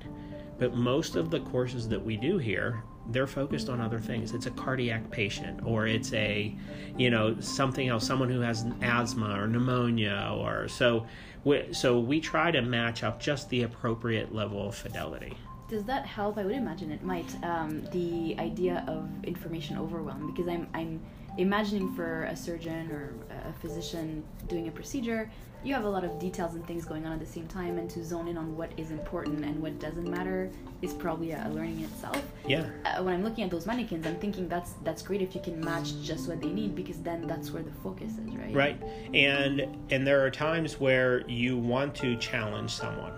but 0.59 0.75
most 0.75 1.15
of 1.15 1.31
the 1.31 1.39
courses 1.39 1.87
that 1.89 2.03
we 2.03 2.17
do 2.17 2.37
here, 2.37 2.83
they're 3.11 3.27
focused 3.27 3.69
on 3.69 3.81
other 3.81 3.99
things. 3.99 4.33
It's 4.33 4.45
a 4.45 4.51
cardiac 4.51 5.09
patient, 5.09 5.61
or 5.63 5.87
it's 5.87 6.13
a, 6.13 6.55
you 6.97 7.09
know, 7.09 7.39
something 7.39 7.87
else, 7.87 8.05
someone 8.05 8.29
who 8.29 8.41
has 8.41 8.65
asthma 8.81 9.41
or 9.41 9.47
pneumonia, 9.47 10.35
or 10.37 10.67
so. 10.67 11.07
We, 11.43 11.73
so 11.73 11.99
we 11.99 12.19
try 12.19 12.51
to 12.51 12.61
match 12.61 13.01
up 13.01 13.19
just 13.19 13.49
the 13.49 13.63
appropriate 13.63 14.35
level 14.35 14.67
of 14.67 14.75
fidelity. 14.75 15.37
Does 15.69 15.83
that 15.83 16.05
help? 16.05 16.37
I 16.39 16.45
would 16.45 16.55
imagine 16.55 16.91
it 16.91 17.03
might. 17.03 17.31
Um, 17.43 17.85
the 17.91 18.35
idea 18.39 18.83
of 18.87 19.07
information 19.23 19.77
overwhelm, 19.77 20.27
because 20.31 20.47
I'm 20.47 20.67
I'm 20.73 20.99
imagining 21.37 21.93
for 21.95 22.23
a 22.23 22.35
surgeon 22.35 22.91
or 22.91 23.13
a 23.47 23.53
physician 23.53 24.23
doing 24.47 24.67
a 24.67 24.71
procedure, 24.71 25.29
you 25.63 25.73
have 25.75 25.83
a 25.83 25.89
lot 25.89 26.03
of 26.03 26.17
details 26.17 26.55
and 26.55 26.65
things 26.65 26.85
going 26.85 27.05
on 27.05 27.11
at 27.11 27.19
the 27.19 27.25
same 27.25 27.47
time, 27.47 27.77
and 27.77 27.87
to 27.91 28.03
zone 28.03 28.27
in 28.27 28.35
on 28.37 28.57
what 28.57 28.71
is 28.77 28.89
important 28.89 29.45
and 29.45 29.61
what 29.61 29.77
doesn't 29.79 30.09
matter 30.09 30.49
is 30.81 30.93
probably 30.93 31.33
a, 31.33 31.49
learning 31.53 31.79
in 31.79 31.83
itself. 31.85 32.19
Yeah. 32.47 32.69
Uh, 32.85 33.03
when 33.03 33.13
I'm 33.13 33.23
looking 33.23 33.43
at 33.43 33.51
those 33.51 33.67
mannequins, 33.67 34.07
I'm 34.07 34.15
thinking 34.15 34.49
that's 34.49 34.73
that's 34.83 35.03
great 35.03 35.21
if 35.21 35.35
you 35.35 35.41
can 35.41 35.59
match 35.63 36.01
just 36.01 36.27
what 36.27 36.41
they 36.41 36.49
need 36.49 36.75
because 36.75 36.99
then 37.01 37.27
that's 37.27 37.51
where 37.51 37.61
the 37.61 37.73
focus 37.83 38.13
is, 38.13 38.35
right? 38.35 38.55
Right. 38.55 38.83
And 39.13 39.77
and 39.91 40.07
there 40.07 40.25
are 40.25 40.31
times 40.31 40.79
where 40.79 41.27
you 41.29 41.57
want 41.57 41.93
to 41.95 42.15
challenge 42.17 42.71
someone. 42.71 43.13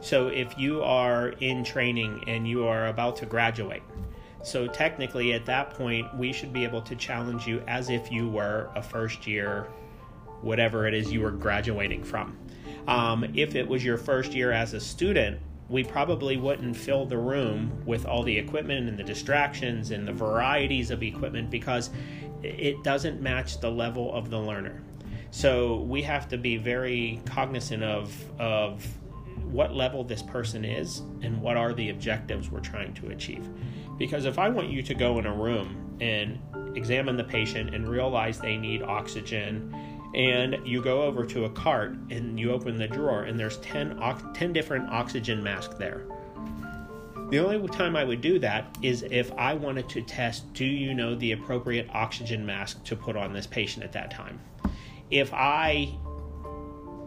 So 0.00 0.28
if 0.28 0.58
you 0.58 0.82
are 0.82 1.28
in 1.40 1.62
training 1.62 2.24
and 2.26 2.48
you 2.48 2.66
are 2.66 2.86
about 2.86 3.16
to 3.16 3.26
graduate, 3.26 3.82
so 4.42 4.66
technically, 4.66 5.34
at 5.34 5.44
that 5.46 5.70
point, 5.70 6.14
we 6.16 6.32
should 6.32 6.52
be 6.52 6.64
able 6.64 6.80
to 6.82 6.96
challenge 6.96 7.46
you 7.46 7.62
as 7.66 7.90
if 7.90 8.10
you 8.10 8.28
were 8.28 8.70
a 8.74 8.82
first 8.82 9.26
year, 9.26 9.68
whatever 10.40 10.86
it 10.86 10.94
is 10.94 11.12
you 11.12 11.20
were 11.20 11.30
graduating 11.30 12.02
from. 12.02 12.38
Um, 12.88 13.24
if 13.34 13.54
it 13.54 13.68
was 13.68 13.84
your 13.84 13.98
first 13.98 14.32
year 14.32 14.50
as 14.52 14.72
a 14.72 14.80
student, 14.80 15.38
we 15.68 15.84
probably 15.84 16.36
wouldn't 16.36 16.76
fill 16.76 17.04
the 17.04 17.18
room 17.18 17.82
with 17.84 18.06
all 18.06 18.22
the 18.22 18.36
equipment 18.36 18.88
and 18.88 18.98
the 18.98 19.04
distractions 19.04 19.90
and 19.90 20.08
the 20.08 20.12
varieties 20.12 20.90
of 20.90 21.02
equipment 21.02 21.50
because 21.50 21.90
it 22.42 22.82
doesn't 22.82 23.20
match 23.20 23.60
the 23.60 23.70
level 23.70 24.12
of 24.14 24.30
the 24.30 24.38
learner. 24.38 24.82
So 25.30 25.82
we 25.82 26.02
have 26.02 26.28
to 26.30 26.38
be 26.38 26.56
very 26.56 27.20
cognizant 27.26 27.84
of 27.84 28.40
of 28.40 28.84
what 29.52 29.74
level 29.74 30.04
this 30.04 30.22
person 30.22 30.64
is 30.64 31.00
and 31.22 31.40
what 31.40 31.56
are 31.56 31.72
the 31.72 31.90
objectives 31.90 32.50
we're 32.50 32.60
trying 32.60 32.94
to 32.94 33.10
achieve. 33.10 33.48
Because 33.98 34.24
if 34.24 34.38
I 34.38 34.48
want 34.48 34.68
you 34.68 34.82
to 34.82 34.94
go 34.94 35.18
in 35.18 35.26
a 35.26 35.34
room 35.34 35.96
and 36.00 36.38
examine 36.76 37.16
the 37.16 37.24
patient 37.24 37.74
and 37.74 37.88
realize 37.88 38.38
they 38.38 38.56
need 38.56 38.82
oxygen 38.82 39.74
and 40.14 40.56
you 40.66 40.82
go 40.82 41.02
over 41.02 41.24
to 41.24 41.44
a 41.44 41.50
cart 41.50 41.92
and 42.10 42.38
you 42.38 42.50
open 42.52 42.78
the 42.78 42.88
drawer 42.88 43.24
and 43.24 43.38
there's 43.38 43.58
10, 43.58 44.00
10 44.34 44.52
different 44.52 44.88
oxygen 44.90 45.42
masks 45.42 45.74
there. 45.76 46.04
The 47.30 47.38
only 47.38 47.68
time 47.68 47.94
I 47.94 48.02
would 48.02 48.20
do 48.20 48.40
that 48.40 48.76
is 48.82 49.04
if 49.08 49.30
I 49.32 49.54
wanted 49.54 49.88
to 49.90 50.02
test 50.02 50.52
do 50.52 50.64
you 50.64 50.94
know 50.94 51.14
the 51.14 51.32
appropriate 51.32 51.88
oxygen 51.92 52.44
mask 52.44 52.82
to 52.84 52.96
put 52.96 53.16
on 53.16 53.32
this 53.32 53.46
patient 53.46 53.84
at 53.84 53.92
that 53.92 54.10
time. 54.10 54.40
If 55.10 55.32
I 55.32 55.96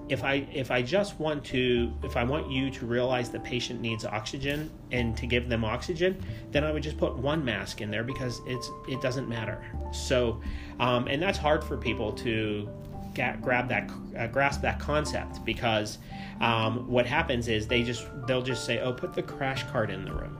if 0.10 0.24
I 0.24 0.48
if 0.52 0.70
I 0.72 0.82
just 0.82 1.20
want 1.20 1.44
to 1.46 1.94
if 2.04 2.18
I 2.18 2.24
want 2.24 2.52
you 2.52 2.70
to 2.72 2.86
realize 2.86 3.30
the 3.30 3.40
patient 3.40 3.82
needs 3.82 4.06
oxygen 4.06 4.70
and 4.92 5.16
to 5.18 5.26
give 5.26 5.50
them 5.50 5.64
oxygen, 5.64 6.24
then 6.52 6.64
I 6.64 6.72
would 6.72 6.84
just 6.84 6.98
put 6.98 7.16
one 7.16 7.44
mask 7.44 7.82
in 7.82 7.90
there 7.90 8.04
because 8.04 8.42
it's 8.46 8.70
it 8.88 9.02
doesn't 9.02 9.30
matter. 9.30 9.64
So, 9.92 10.42
um, 10.80 11.08
and 11.08 11.22
that's 11.22 11.38
hard 11.38 11.64
for 11.64 11.78
people 11.78 12.12
to 12.14 12.70
get, 13.14 13.42
grab 13.42 13.70
that 13.70 13.90
uh, 14.18 14.28
grasp 14.28 14.62
that 14.62 14.80
concept 14.80 15.44
because 15.46 16.00
um, 16.42 16.88
what 16.90 17.06
happens 17.06 17.48
is 17.48 17.68
they 17.68 17.84
just 17.84 18.08
they'll 18.28 18.42
just 18.42 18.66
say, 18.66 18.80
"Oh, 18.80 18.94
put 18.94 19.14
the 19.14 19.24
crash 19.24 19.64
cart 19.64 19.90
in 19.90 20.04
the 20.04 20.14
room." 20.14 20.38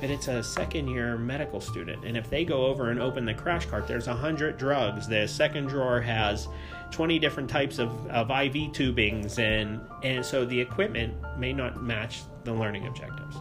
But 0.00 0.10
it's 0.10 0.28
a 0.28 0.42
second 0.42 0.88
year 0.88 1.16
medical 1.16 1.60
student, 1.60 2.04
and 2.04 2.16
if 2.16 2.28
they 2.28 2.44
go 2.44 2.66
over 2.66 2.90
and 2.90 3.00
open 3.00 3.24
the 3.24 3.32
crash 3.32 3.64
cart, 3.64 3.88
there's 3.88 4.08
a 4.08 4.14
hundred 4.14 4.58
drugs. 4.58 5.08
The 5.08 5.26
second 5.26 5.68
drawer 5.68 6.00
has 6.02 6.48
20 6.90 7.18
different 7.18 7.48
types 7.48 7.78
of, 7.78 7.90
of 8.08 8.30
IV 8.30 8.72
tubings, 8.72 9.38
and 9.38 9.80
and 10.02 10.24
so 10.24 10.44
the 10.44 10.60
equipment 10.60 11.14
may 11.38 11.52
not 11.52 11.82
match 11.82 12.22
the 12.44 12.52
learning 12.52 12.86
objectives. 12.86 13.36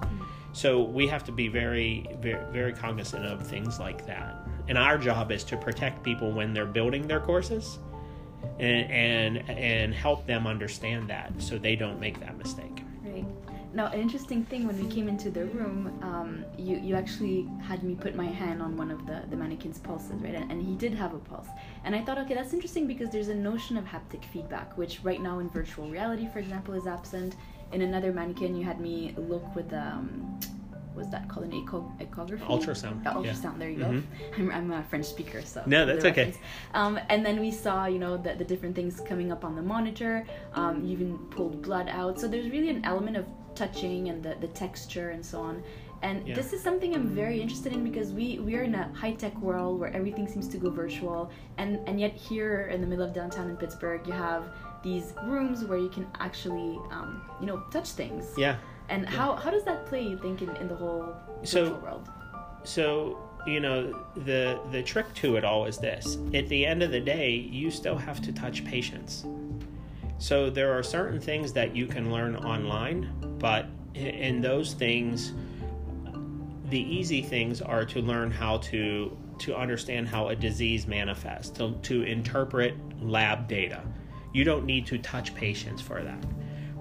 So 0.53 0.83
we 0.83 1.05
have 1.07 1.25
to 1.25 1.33
be 1.33 1.49
very, 1.49 2.07
very, 2.21 2.41
very 2.53 2.71
cognizant 2.71 3.25
of 3.25 3.45
things 3.45 3.77
like 3.77 4.05
that. 4.07 4.37
And 4.69 4.77
our 4.77 4.97
job 4.97 5.33
is 5.33 5.43
to 5.45 5.57
protect 5.57 6.01
people 6.01 6.31
when 6.31 6.53
they're 6.53 6.65
building 6.65 7.07
their 7.07 7.19
courses 7.19 7.77
and 8.59 8.89
and 8.89 9.49
and 9.49 9.93
help 9.93 10.25
them 10.27 10.47
understand 10.47 11.09
that 11.09 11.33
so 11.41 11.57
they 11.57 11.75
don't 11.75 11.99
make 11.99 12.19
that 12.21 12.37
mistake. 12.37 12.83
Right. 13.03 13.25
Now, 13.75 13.87
an 13.87 13.99
interesting 13.99 14.45
thing 14.45 14.65
when 14.65 14.81
we 14.81 14.89
came 14.89 15.09
into 15.09 15.29
the 15.29 15.47
room, 15.47 15.99
um, 16.01 16.45
you 16.57 16.77
you 16.77 16.95
actually 16.95 17.45
had 17.61 17.83
me 17.83 17.93
put 17.93 18.15
my 18.15 18.25
hand 18.25 18.61
on 18.61 18.77
one 18.77 18.89
of 18.89 19.05
the 19.05 19.23
the 19.29 19.35
mannequin's 19.35 19.79
pulses, 19.79 20.21
right? 20.21 20.33
And, 20.33 20.49
and 20.49 20.61
he 20.65 20.75
did 20.75 20.93
have 20.93 21.13
a 21.13 21.19
pulse, 21.19 21.49
and 21.83 21.93
I 21.93 22.01
thought, 22.01 22.17
okay, 22.19 22.35
that's 22.35 22.53
interesting 22.53 22.87
because 22.87 23.09
there's 23.09 23.27
a 23.27 23.35
notion 23.35 23.75
of 23.75 23.83
haptic 23.83 24.23
feedback, 24.23 24.77
which 24.77 25.01
right 25.03 25.21
now 25.21 25.39
in 25.39 25.49
virtual 25.49 25.89
reality, 25.89 26.25
for 26.31 26.39
example, 26.39 26.73
is 26.73 26.87
absent. 26.87 27.35
In 27.73 27.81
another 27.81 28.13
mannequin, 28.13 28.55
you 28.55 28.63
had 28.63 28.79
me 28.79 29.13
look 29.17 29.53
with 29.55 29.73
um, 29.73 30.39
was 30.95 31.09
that 31.09 31.27
called 31.27 31.47
an 31.47 31.53
echo, 31.53 31.91
echography? 31.99 32.47
Ultrasound. 32.47 33.05
Uh, 33.05 33.15
ultrasound. 33.15 33.43
Yeah. 33.43 33.59
There 33.59 33.69
you 33.69 33.79
mm-hmm. 33.79 34.45
go. 34.45 34.53
I'm, 34.53 34.71
I'm, 34.71 34.79
a 34.79 34.83
French 34.83 35.05
speaker, 35.05 35.41
so 35.41 35.61
no, 35.65 35.85
that's 35.85 36.05
okay. 36.05 36.33
Um, 36.73 36.97
and 37.09 37.25
then 37.25 37.41
we 37.41 37.51
saw, 37.51 37.85
you 37.85 37.99
know, 37.99 38.15
the, 38.15 38.35
the 38.35 38.45
different 38.45 38.75
things 38.75 39.01
coming 39.01 39.33
up 39.33 39.43
on 39.43 39.55
the 39.55 39.61
monitor. 39.61 40.25
Um, 40.53 40.85
you 40.85 40.93
even 40.93 41.17
pulled 41.35 41.61
blood 41.61 41.89
out. 41.89 42.19
So 42.21 42.27
there's 42.29 42.49
really 42.49 42.69
an 42.69 42.85
element 42.85 43.17
of 43.17 43.25
touching 43.55 44.09
and 44.09 44.21
the, 44.21 44.35
the 44.41 44.47
texture 44.49 45.09
and 45.09 45.25
so 45.25 45.41
on. 45.41 45.63
And 46.01 46.27
yeah. 46.27 46.35
this 46.35 46.53
is 46.53 46.61
something 46.61 46.93
I'm 46.93 47.07
very 47.07 47.41
interested 47.41 47.73
in 47.73 47.83
because 47.83 48.11
we, 48.11 48.37
we 48.39 48.55
are 48.55 48.63
in 48.63 48.75
a 48.75 48.93
high 48.93 49.13
tech 49.13 49.35
world 49.39 49.79
where 49.79 49.91
everything 49.95 50.27
seems 50.27 50.47
to 50.49 50.57
go 50.57 50.69
virtual, 50.69 51.31
and, 51.57 51.79
and 51.87 51.99
yet 51.99 52.13
here 52.13 52.67
in 52.67 52.81
the 52.81 52.87
middle 52.87 53.05
of 53.05 53.13
downtown 53.13 53.49
in 53.49 53.57
Pittsburgh, 53.57 54.05
you 54.05 54.13
have 54.13 54.43
these 54.83 55.13
rooms 55.23 55.63
where 55.63 55.79
you 55.79 55.89
can 55.89 56.05
actually, 56.19 56.77
um, 56.91 57.23
you 57.39 57.47
know, 57.47 57.63
touch 57.71 57.89
things. 57.91 58.25
Yeah. 58.37 58.57
And 58.89 59.03
yeah. 59.03 59.09
how, 59.09 59.35
how 59.35 59.49
does 59.49 59.63
that 59.63 59.87
play, 59.87 60.03
you 60.03 60.17
think, 60.17 60.43
in, 60.43 60.55
in 60.57 60.67
the 60.67 60.75
whole 60.75 61.15
so, 61.43 61.73
world? 61.75 62.07
So, 62.63 63.17
you 63.47 63.59
know, 63.59 64.03
the 64.15 64.59
the 64.71 64.81
trick 64.81 65.11
to 65.15 65.37
it 65.37 65.43
all 65.45 65.65
is 65.65 65.77
this. 65.77 66.17
At 66.33 66.49
the 66.49 66.65
end 66.65 66.83
of 66.83 66.91
the 66.91 66.99
day, 66.99 67.31
you 67.31 67.69
still 67.71 67.97
have 67.97 68.19
to 68.21 68.31
touch 68.31 68.65
patients. 68.65 69.23
So 70.17 70.49
there 70.49 70.77
are 70.77 70.83
certain 70.83 71.19
things 71.19 71.53
that 71.53 71.75
you 71.75 71.87
can 71.87 72.11
learn 72.11 72.35
online, 72.35 73.09
but 73.39 73.67
in 73.93 74.41
those 74.41 74.73
things, 74.73 75.33
the 76.69 76.79
easy 76.79 77.21
things 77.21 77.61
are 77.61 77.85
to 77.85 78.01
learn 78.01 78.31
how 78.31 78.57
to 78.57 79.15
to 79.39 79.55
understand 79.55 80.07
how 80.07 80.29
a 80.29 80.35
disease 80.35 80.87
manifests, 80.87 81.49
to, 81.57 81.73
to 81.81 82.03
interpret 82.03 82.73
lab 83.01 83.47
data. 83.49 83.81
You 84.33 84.45
don't 84.45 84.65
need 84.65 84.85
to 84.87 84.97
touch 84.97 85.35
patients 85.35 85.81
for 85.81 86.01
that. 86.01 86.23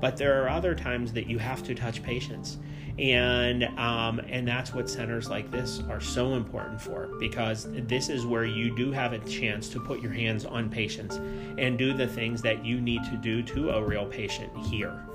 But 0.04 0.18
there 0.18 0.44
are 0.44 0.50
other 0.50 0.74
times 0.74 1.14
that 1.14 1.28
you 1.28 1.38
have 1.38 1.62
to 1.62 1.74
touch 1.74 2.02
patients. 2.02 2.58
And 2.98 3.64
um, 3.78 4.20
and 4.28 4.46
that's 4.46 4.74
what 4.74 4.90
centers 4.90 5.30
like 5.30 5.50
this 5.50 5.82
are 5.88 5.98
so 5.98 6.34
important 6.34 6.78
for 6.78 7.08
because 7.18 7.66
this 7.70 8.10
is 8.10 8.26
where 8.26 8.44
you 8.44 8.76
do 8.76 8.92
have 8.92 9.14
a 9.14 9.18
chance 9.20 9.70
to 9.70 9.80
put 9.80 10.02
your 10.02 10.12
hands 10.12 10.44
on 10.44 10.68
patients 10.68 11.16
and 11.56 11.78
do 11.78 11.94
the 11.94 12.06
things 12.06 12.42
that 12.42 12.62
you 12.62 12.82
need 12.82 13.02
to 13.04 13.16
do 13.16 13.42
to 13.44 13.70
a 13.70 13.82
real 13.82 14.04
patient 14.04 14.54
here. 14.66 15.06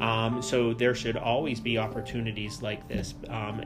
Um, 0.00 0.40
so 0.40 0.72
there 0.72 0.94
should 0.94 1.18
always 1.18 1.60
be 1.60 1.76
opportunities 1.76 2.62
like 2.62 2.88
this. 2.88 3.16
Um, 3.28 3.62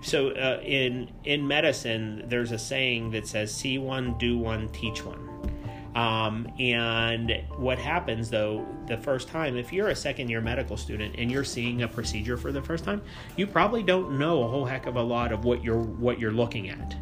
so 0.00 0.30
uh, 0.30 0.60
in 0.64 1.08
in 1.22 1.46
medicine, 1.46 2.24
there's 2.26 2.50
a 2.50 2.58
saying 2.58 3.12
that 3.12 3.28
says, 3.28 3.54
"See 3.54 3.78
one, 3.78 4.18
do 4.18 4.36
one, 4.38 4.70
teach 4.70 5.04
one." 5.04 5.35
Um, 5.96 6.46
and 6.60 7.42
what 7.56 7.78
happens 7.78 8.28
though, 8.28 8.66
the 8.86 8.98
first 8.98 9.28
time, 9.28 9.56
if 9.56 9.72
you're 9.72 9.88
a 9.88 9.96
second 9.96 10.28
year 10.28 10.42
medical 10.42 10.76
student 10.76 11.14
and 11.16 11.32
you're 11.32 11.42
seeing 11.42 11.82
a 11.82 11.88
procedure 11.88 12.36
for 12.36 12.52
the 12.52 12.60
first 12.60 12.84
time, 12.84 13.00
you 13.36 13.46
probably 13.46 13.82
don't 13.82 14.18
know 14.18 14.42
a 14.42 14.46
whole 14.46 14.66
heck 14.66 14.84
of 14.84 14.96
a 14.96 15.02
lot 15.02 15.32
of 15.32 15.46
what 15.46 15.64
you're 15.64 15.80
what 15.80 16.20
you're 16.20 16.32
looking 16.32 16.68
at. 16.68 16.94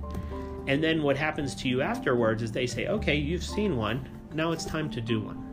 And 0.69 0.83
then 0.83 1.03
what 1.03 1.17
happens 1.17 1.57
to 1.57 1.69
you 1.69 1.83
afterwards 1.83 2.41
is 2.41 2.53
they 2.53 2.69
say, 2.69 2.87
okay, 2.87 3.17
you've 3.17 3.43
seen 3.43 3.77
one, 3.77 4.09
now 4.33 4.53
it's 4.53 4.65
time 4.65 4.89
to 4.91 5.01
do 5.01 5.21
one. 5.21 5.45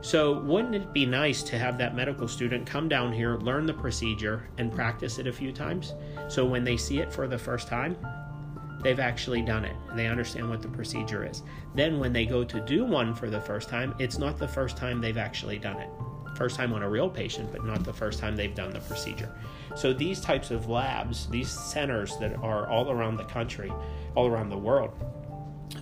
So, 0.00 0.40
wouldn't 0.40 0.74
it 0.74 0.92
be 0.92 1.06
nice 1.06 1.42
to 1.44 1.58
have 1.58 1.78
that 1.78 1.94
medical 1.94 2.28
student 2.28 2.66
come 2.66 2.88
down 2.88 3.12
here, 3.12 3.36
learn 3.36 3.66
the 3.66 3.74
procedure, 3.74 4.48
and 4.58 4.72
practice 4.72 5.18
it 5.18 5.26
a 5.26 5.32
few 5.32 5.52
times? 5.52 5.94
So, 6.28 6.44
when 6.44 6.62
they 6.62 6.76
see 6.76 6.98
it 6.98 7.12
for 7.12 7.26
the 7.26 7.38
first 7.38 7.66
time, 7.66 7.96
they've 8.82 9.00
actually 9.00 9.42
done 9.42 9.64
it. 9.64 9.76
and 9.88 9.98
They 9.98 10.06
understand 10.06 10.48
what 10.48 10.62
the 10.62 10.68
procedure 10.68 11.24
is. 11.28 11.42
Then 11.74 11.98
when 11.98 12.12
they 12.12 12.26
go 12.26 12.44
to 12.44 12.60
do 12.60 12.84
one 12.84 13.14
for 13.14 13.30
the 13.30 13.40
first 13.40 13.68
time, 13.68 13.94
it's 13.98 14.18
not 14.18 14.38
the 14.38 14.48
first 14.48 14.76
time 14.76 15.00
they've 15.00 15.16
actually 15.16 15.58
done 15.58 15.78
it. 15.78 15.90
First 16.36 16.56
time 16.56 16.72
on 16.72 16.82
a 16.82 16.88
real 16.88 17.08
patient, 17.08 17.50
but 17.50 17.64
not 17.64 17.84
the 17.84 17.92
first 17.92 18.20
time 18.20 18.36
they've 18.36 18.54
done 18.54 18.72
the 18.72 18.80
procedure. 18.80 19.34
So 19.74 19.92
these 19.92 20.20
types 20.20 20.50
of 20.50 20.68
labs, 20.68 21.28
these 21.28 21.50
centers 21.50 22.16
that 22.18 22.36
are 22.36 22.68
all 22.68 22.90
around 22.90 23.16
the 23.16 23.24
country, 23.24 23.72
all 24.14 24.26
around 24.28 24.50
the 24.50 24.58
world, 24.58 24.92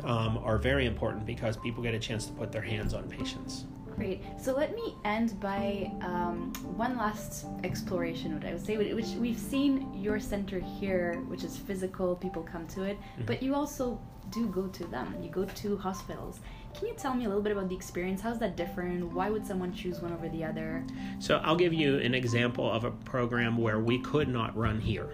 um, 0.05 0.39
are 0.39 0.59
very 0.59 0.87
important 0.87 1.27
because 1.27 1.57
people 1.57 1.83
get 1.83 1.95
a 1.95 1.99
chance 1.99 2.27
to 2.27 2.33
put 2.33 2.53
their 2.53 2.63
hands 2.63 2.95
on 2.95 3.09
patients. 3.09 3.65
Great. 3.97 4.23
So 4.39 4.55
let 4.55 4.75
me 4.75 4.95
end 5.05 5.41
by 5.41 5.91
um, 6.03 6.53
one 6.77 6.99
last 6.99 7.47
exploration, 7.65 8.35
what 8.35 8.45
I 8.45 8.53
would 8.53 8.65
say, 8.65 8.77
which 8.77 9.07
we've 9.19 9.39
seen 9.39 9.91
your 9.95 10.21
center 10.21 10.61
here, 10.61 11.15
which 11.29 11.45
is 11.45 11.57
physical, 11.57 12.15
people 12.15 12.43
come 12.43 12.67
to 12.69 12.83
it, 12.83 12.99
mm-hmm. 12.99 13.25
but 13.25 13.43
you 13.43 13.55
also 13.55 13.99
do 14.31 14.49
go 14.49 14.67
to 14.67 14.85
them. 14.89 15.15
You 15.23 15.31
go 15.31 15.45
to 15.45 15.77
hospitals. 15.79 16.41
Can 16.75 16.89
you 16.89 16.95
tell 16.95 17.15
me 17.15 17.25
a 17.25 17.29
little 17.29 17.43
bit 17.43 17.53
about 17.53 17.71
the 17.71 17.75
experience? 17.75 18.21
How's 18.21 18.39
that 18.41 18.55
different? 18.55 19.13
Why 19.13 19.31
would 19.31 19.47
someone 19.47 19.73
choose 19.73 20.01
one 20.01 20.13
over 20.13 20.29
the 20.29 20.45
other? 20.45 20.85
So 21.19 21.39
I'll 21.39 21.57
give 21.57 21.73
you 21.73 21.99
an 21.99 22.15
example 22.15 22.71
of 22.71 22.85
a 22.85 22.91
program 22.91 23.57
where 23.57 23.81
we 23.81 23.99
could 24.01 24.29
not 24.29 24.55
run 24.57 24.79
here. 24.79 25.09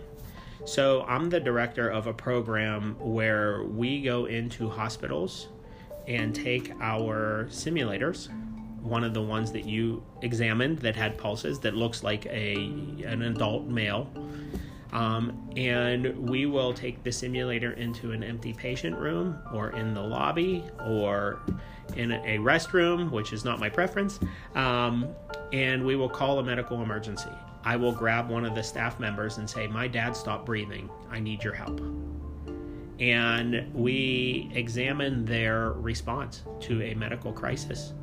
So 0.64 1.02
I'm 1.02 1.30
the 1.30 1.40
director 1.40 1.88
of 1.88 2.08
a 2.08 2.12
program 2.12 2.96
where 2.98 3.62
we 3.64 4.02
go 4.02 4.24
into 4.24 4.68
hospitals 4.68 5.48
and 6.08 6.34
take 6.34 6.72
our 6.80 7.46
simulators 7.50 8.28
one 8.82 9.04
of 9.04 9.14
the 9.14 9.22
ones 9.22 9.52
that 9.52 9.64
you 9.64 10.02
examined 10.22 10.78
that 10.78 10.96
had 10.96 11.16
pulses 11.16 11.60
that 11.60 11.74
looks 11.74 12.02
like 12.02 12.26
a 12.26 12.54
an 13.04 13.22
adult 13.22 13.66
male. 13.66 14.10
Um, 14.92 15.50
and 15.56 16.28
we 16.28 16.44
will 16.44 16.74
take 16.74 17.02
the 17.02 17.10
simulator 17.10 17.72
into 17.72 18.12
an 18.12 18.22
empty 18.22 18.52
patient 18.52 18.98
room 18.98 19.38
or 19.54 19.70
in 19.70 19.94
the 19.94 20.02
lobby 20.02 20.64
or 20.84 21.40
in 21.96 22.12
a 22.12 22.36
restroom, 22.38 23.10
which 23.10 23.32
is 23.32 23.42
not 23.42 23.58
my 23.58 23.70
preference. 23.70 24.20
Um, 24.54 25.08
and 25.54 25.86
we 25.86 25.96
will 25.96 26.10
call 26.10 26.40
a 26.40 26.42
medical 26.42 26.82
emergency. 26.82 27.30
I 27.64 27.76
will 27.76 27.92
grab 27.92 28.28
one 28.28 28.44
of 28.44 28.54
the 28.54 28.62
staff 28.62 29.00
members 29.00 29.38
and 29.38 29.48
say, 29.48 29.66
My 29.66 29.88
dad 29.88 30.14
stopped 30.14 30.44
breathing. 30.44 30.90
I 31.10 31.20
need 31.20 31.42
your 31.42 31.54
help 31.54 31.80
and 33.02 33.68
we 33.74 34.48
examine 34.54 35.24
their 35.24 35.72
response 35.72 36.44
to 36.60 36.80
a 36.82 36.94
medical 36.94 37.32
crisis. 37.32 37.94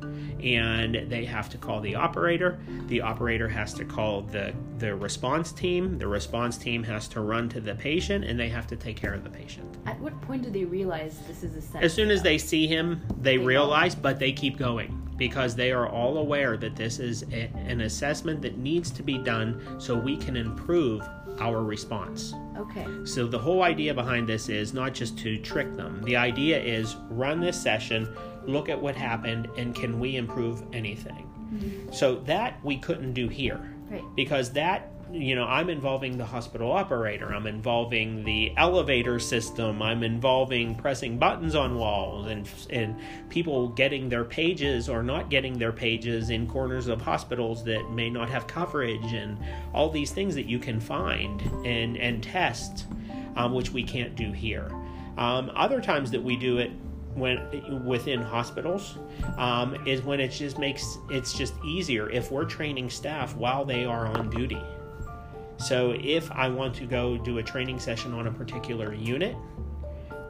And 0.42 1.10
they 1.10 1.24
have 1.24 1.48
to 1.50 1.58
call 1.58 1.80
the 1.80 1.94
operator. 1.94 2.58
The 2.86 3.00
operator 3.00 3.48
has 3.48 3.74
to 3.74 3.84
call 3.84 4.22
the, 4.22 4.52
the 4.78 4.94
response 4.94 5.52
team. 5.52 5.98
The 5.98 6.06
response 6.08 6.56
team 6.56 6.82
has 6.84 7.08
to 7.08 7.20
run 7.20 7.48
to 7.50 7.60
the 7.60 7.74
patient 7.74 8.24
and 8.24 8.38
they 8.38 8.48
have 8.48 8.66
to 8.68 8.76
take 8.76 8.96
care 8.96 9.14
of 9.14 9.24
the 9.24 9.30
patient. 9.30 9.76
At 9.86 9.98
what 10.00 10.20
point 10.22 10.42
do 10.42 10.50
they 10.50 10.64
realize 10.64 11.18
this 11.26 11.42
is 11.42 11.54
a 11.54 11.62
session? 11.62 11.84
As 11.84 11.92
soon 11.92 12.10
as 12.10 12.22
they 12.22 12.38
see 12.38 12.66
him, 12.66 13.00
they, 13.20 13.36
they 13.36 13.44
realize, 13.44 13.94
but 13.94 14.18
they 14.18 14.32
keep 14.32 14.56
going 14.56 14.96
because 15.16 15.54
they 15.54 15.70
are 15.70 15.86
all 15.86 16.16
aware 16.16 16.56
that 16.56 16.74
this 16.74 16.98
is 16.98 17.24
a, 17.24 17.50
an 17.54 17.82
assessment 17.82 18.40
that 18.40 18.56
needs 18.56 18.90
to 18.90 19.02
be 19.02 19.18
done 19.18 19.78
so 19.78 19.94
we 19.94 20.16
can 20.16 20.34
improve 20.36 21.06
our 21.40 21.62
response. 21.62 22.34
Okay. 22.56 22.86
So 23.04 23.26
the 23.26 23.38
whole 23.38 23.62
idea 23.62 23.94
behind 23.94 24.28
this 24.28 24.48
is 24.48 24.72
not 24.72 24.94
just 24.94 25.18
to 25.18 25.38
trick 25.38 25.74
them. 25.76 26.02
The 26.04 26.16
idea 26.16 26.60
is 26.60 26.96
run 27.10 27.40
this 27.40 27.60
session, 27.60 28.08
look 28.46 28.68
at 28.68 28.80
what 28.80 28.96
happened, 28.96 29.48
and 29.56 29.74
can 29.74 29.98
we 29.98 30.16
improve 30.16 30.62
anything? 30.72 31.26
Mm-hmm. 31.52 31.92
So 31.92 32.16
that 32.20 32.64
we 32.64 32.78
couldn't 32.78 33.12
do 33.12 33.28
here. 33.28 33.60
Right. 33.90 34.04
Because 34.14 34.52
that 34.52 34.90
you 35.12 35.34
know, 35.34 35.44
I'm 35.44 35.70
involving 35.70 36.16
the 36.16 36.24
hospital 36.24 36.70
operator, 36.70 37.34
I'm 37.34 37.46
involving 37.46 38.24
the 38.24 38.52
elevator 38.56 39.18
system, 39.18 39.82
I'm 39.82 40.02
involving 40.02 40.74
pressing 40.76 41.18
buttons 41.18 41.54
on 41.54 41.76
walls 41.76 42.28
and 42.28 42.48
and 42.70 42.96
people 43.28 43.68
getting 43.68 44.08
their 44.08 44.24
pages 44.24 44.88
or 44.88 45.02
not 45.02 45.30
getting 45.30 45.58
their 45.58 45.72
pages 45.72 46.30
in 46.30 46.46
corners 46.46 46.86
of 46.86 47.00
hospitals 47.00 47.64
that 47.64 47.90
may 47.90 48.08
not 48.08 48.30
have 48.30 48.46
coverage 48.46 49.12
and 49.12 49.38
all 49.74 49.90
these 49.90 50.12
things 50.12 50.34
that 50.34 50.46
you 50.46 50.58
can 50.58 50.80
find 50.80 51.40
and 51.66 51.96
and 51.96 52.22
test, 52.22 52.86
um, 53.36 53.52
which 53.52 53.70
we 53.70 53.82
can't 53.82 54.14
do 54.14 54.32
here. 54.32 54.70
Um, 55.18 55.50
other 55.54 55.80
times 55.80 56.10
that 56.12 56.22
we 56.22 56.36
do 56.36 56.58
it 56.58 56.70
when 57.14 57.84
within 57.84 58.22
hospitals 58.22 58.96
um, 59.36 59.76
is 59.86 60.02
when 60.02 60.20
it 60.20 60.28
just 60.28 60.58
makes 60.58 60.98
it's 61.10 61.32
just 61.32 61.54
easier 61.64 62.08
if 62.10 62.30
we're 62.30 62.44
training 62.44 62.88
staff 62.88 63.34
while 63.34 63.64
they 63.64 63.84
are 63.84 64.06
on 64.06 64.30
duty 64.30 64.62
so 65.60 65.94
if 66.00 66.30
I 66.32 66.48
want 66.48 66.74
to 66.76 66.86
go 66.86 67.18
do 67.18 67.38
a 67.38 67.42
training 67.42 67.80
session 67.80 68.14
on 68.14 68.26
a 68.26 68.32
particular 68.32 68.94
unit, 68.94 69.36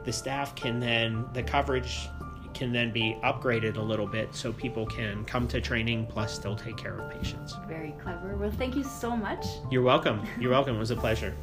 the 0.03 0.11
staff 0.11 0.53
can 0.55 0.79
then, 0.79 1.25
the 1.33 1.41
coverage 1.41 2.09
can 2.53 2.73
then 2.73 2.91
be 2.91 3.17
upgraded 3.23 3.77
a 3.77 3.81
little 3.81 4.05
bit 4.05 4.35
so 4.35 4.51
people 4.51 4.85
can 4.85 5.23
come 5.23 5.47
to 5.47 5.61
training 5.61 6.05
plus 6.07 6.35
still 6.35 6.55
take 6.55 6.75
care 6.75 6.97
of 6.97 7.09
patients. 7.09 7.55
Very 7.67 7.95
clever. 8.03 8.35
Well, 8.35 8.51
thank 8.51 8.75
you 8.75 8.83
so 8.83 9.15
much. 9.15 9.45
You're 9.71 9.83
welcome. 9.83 10.21
You're 10.37 10.51
welcome. 10.51 10.75
It 10.75 10.79
was 10.79 10.91
a 10.91 10.97
pleasure. 10.97 11.33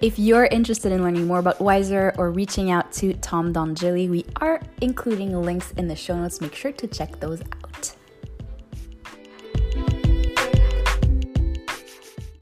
If 0.00 0.18
you're 0.18 0.46
interested 0.46 0.92
in 0.92 1.02
learning 1.02 1.26
more 1.26 1.40
about 1.40 1.60
WISER 1.60 2.14
or 2.16 2.30
reaching 2.30 2.70
out 2.70 2.90
to 2.92 3.12
Tom 3.12 3.52
Dongilli, 3.52 4.08
we 4.08 4.24
are 4.40 4.58
including 4.80 5.38
links 5.42 5.72
in 5.72 5.88
the 5.88 5.96
show 5.96 6.16
notes. 6.16 6.40
Make 6.40 6.54
sure 6.54 6.72
to 6.72 6.86
check 6.86 7.20
those 7.20 7.42
out. 7.42 7.59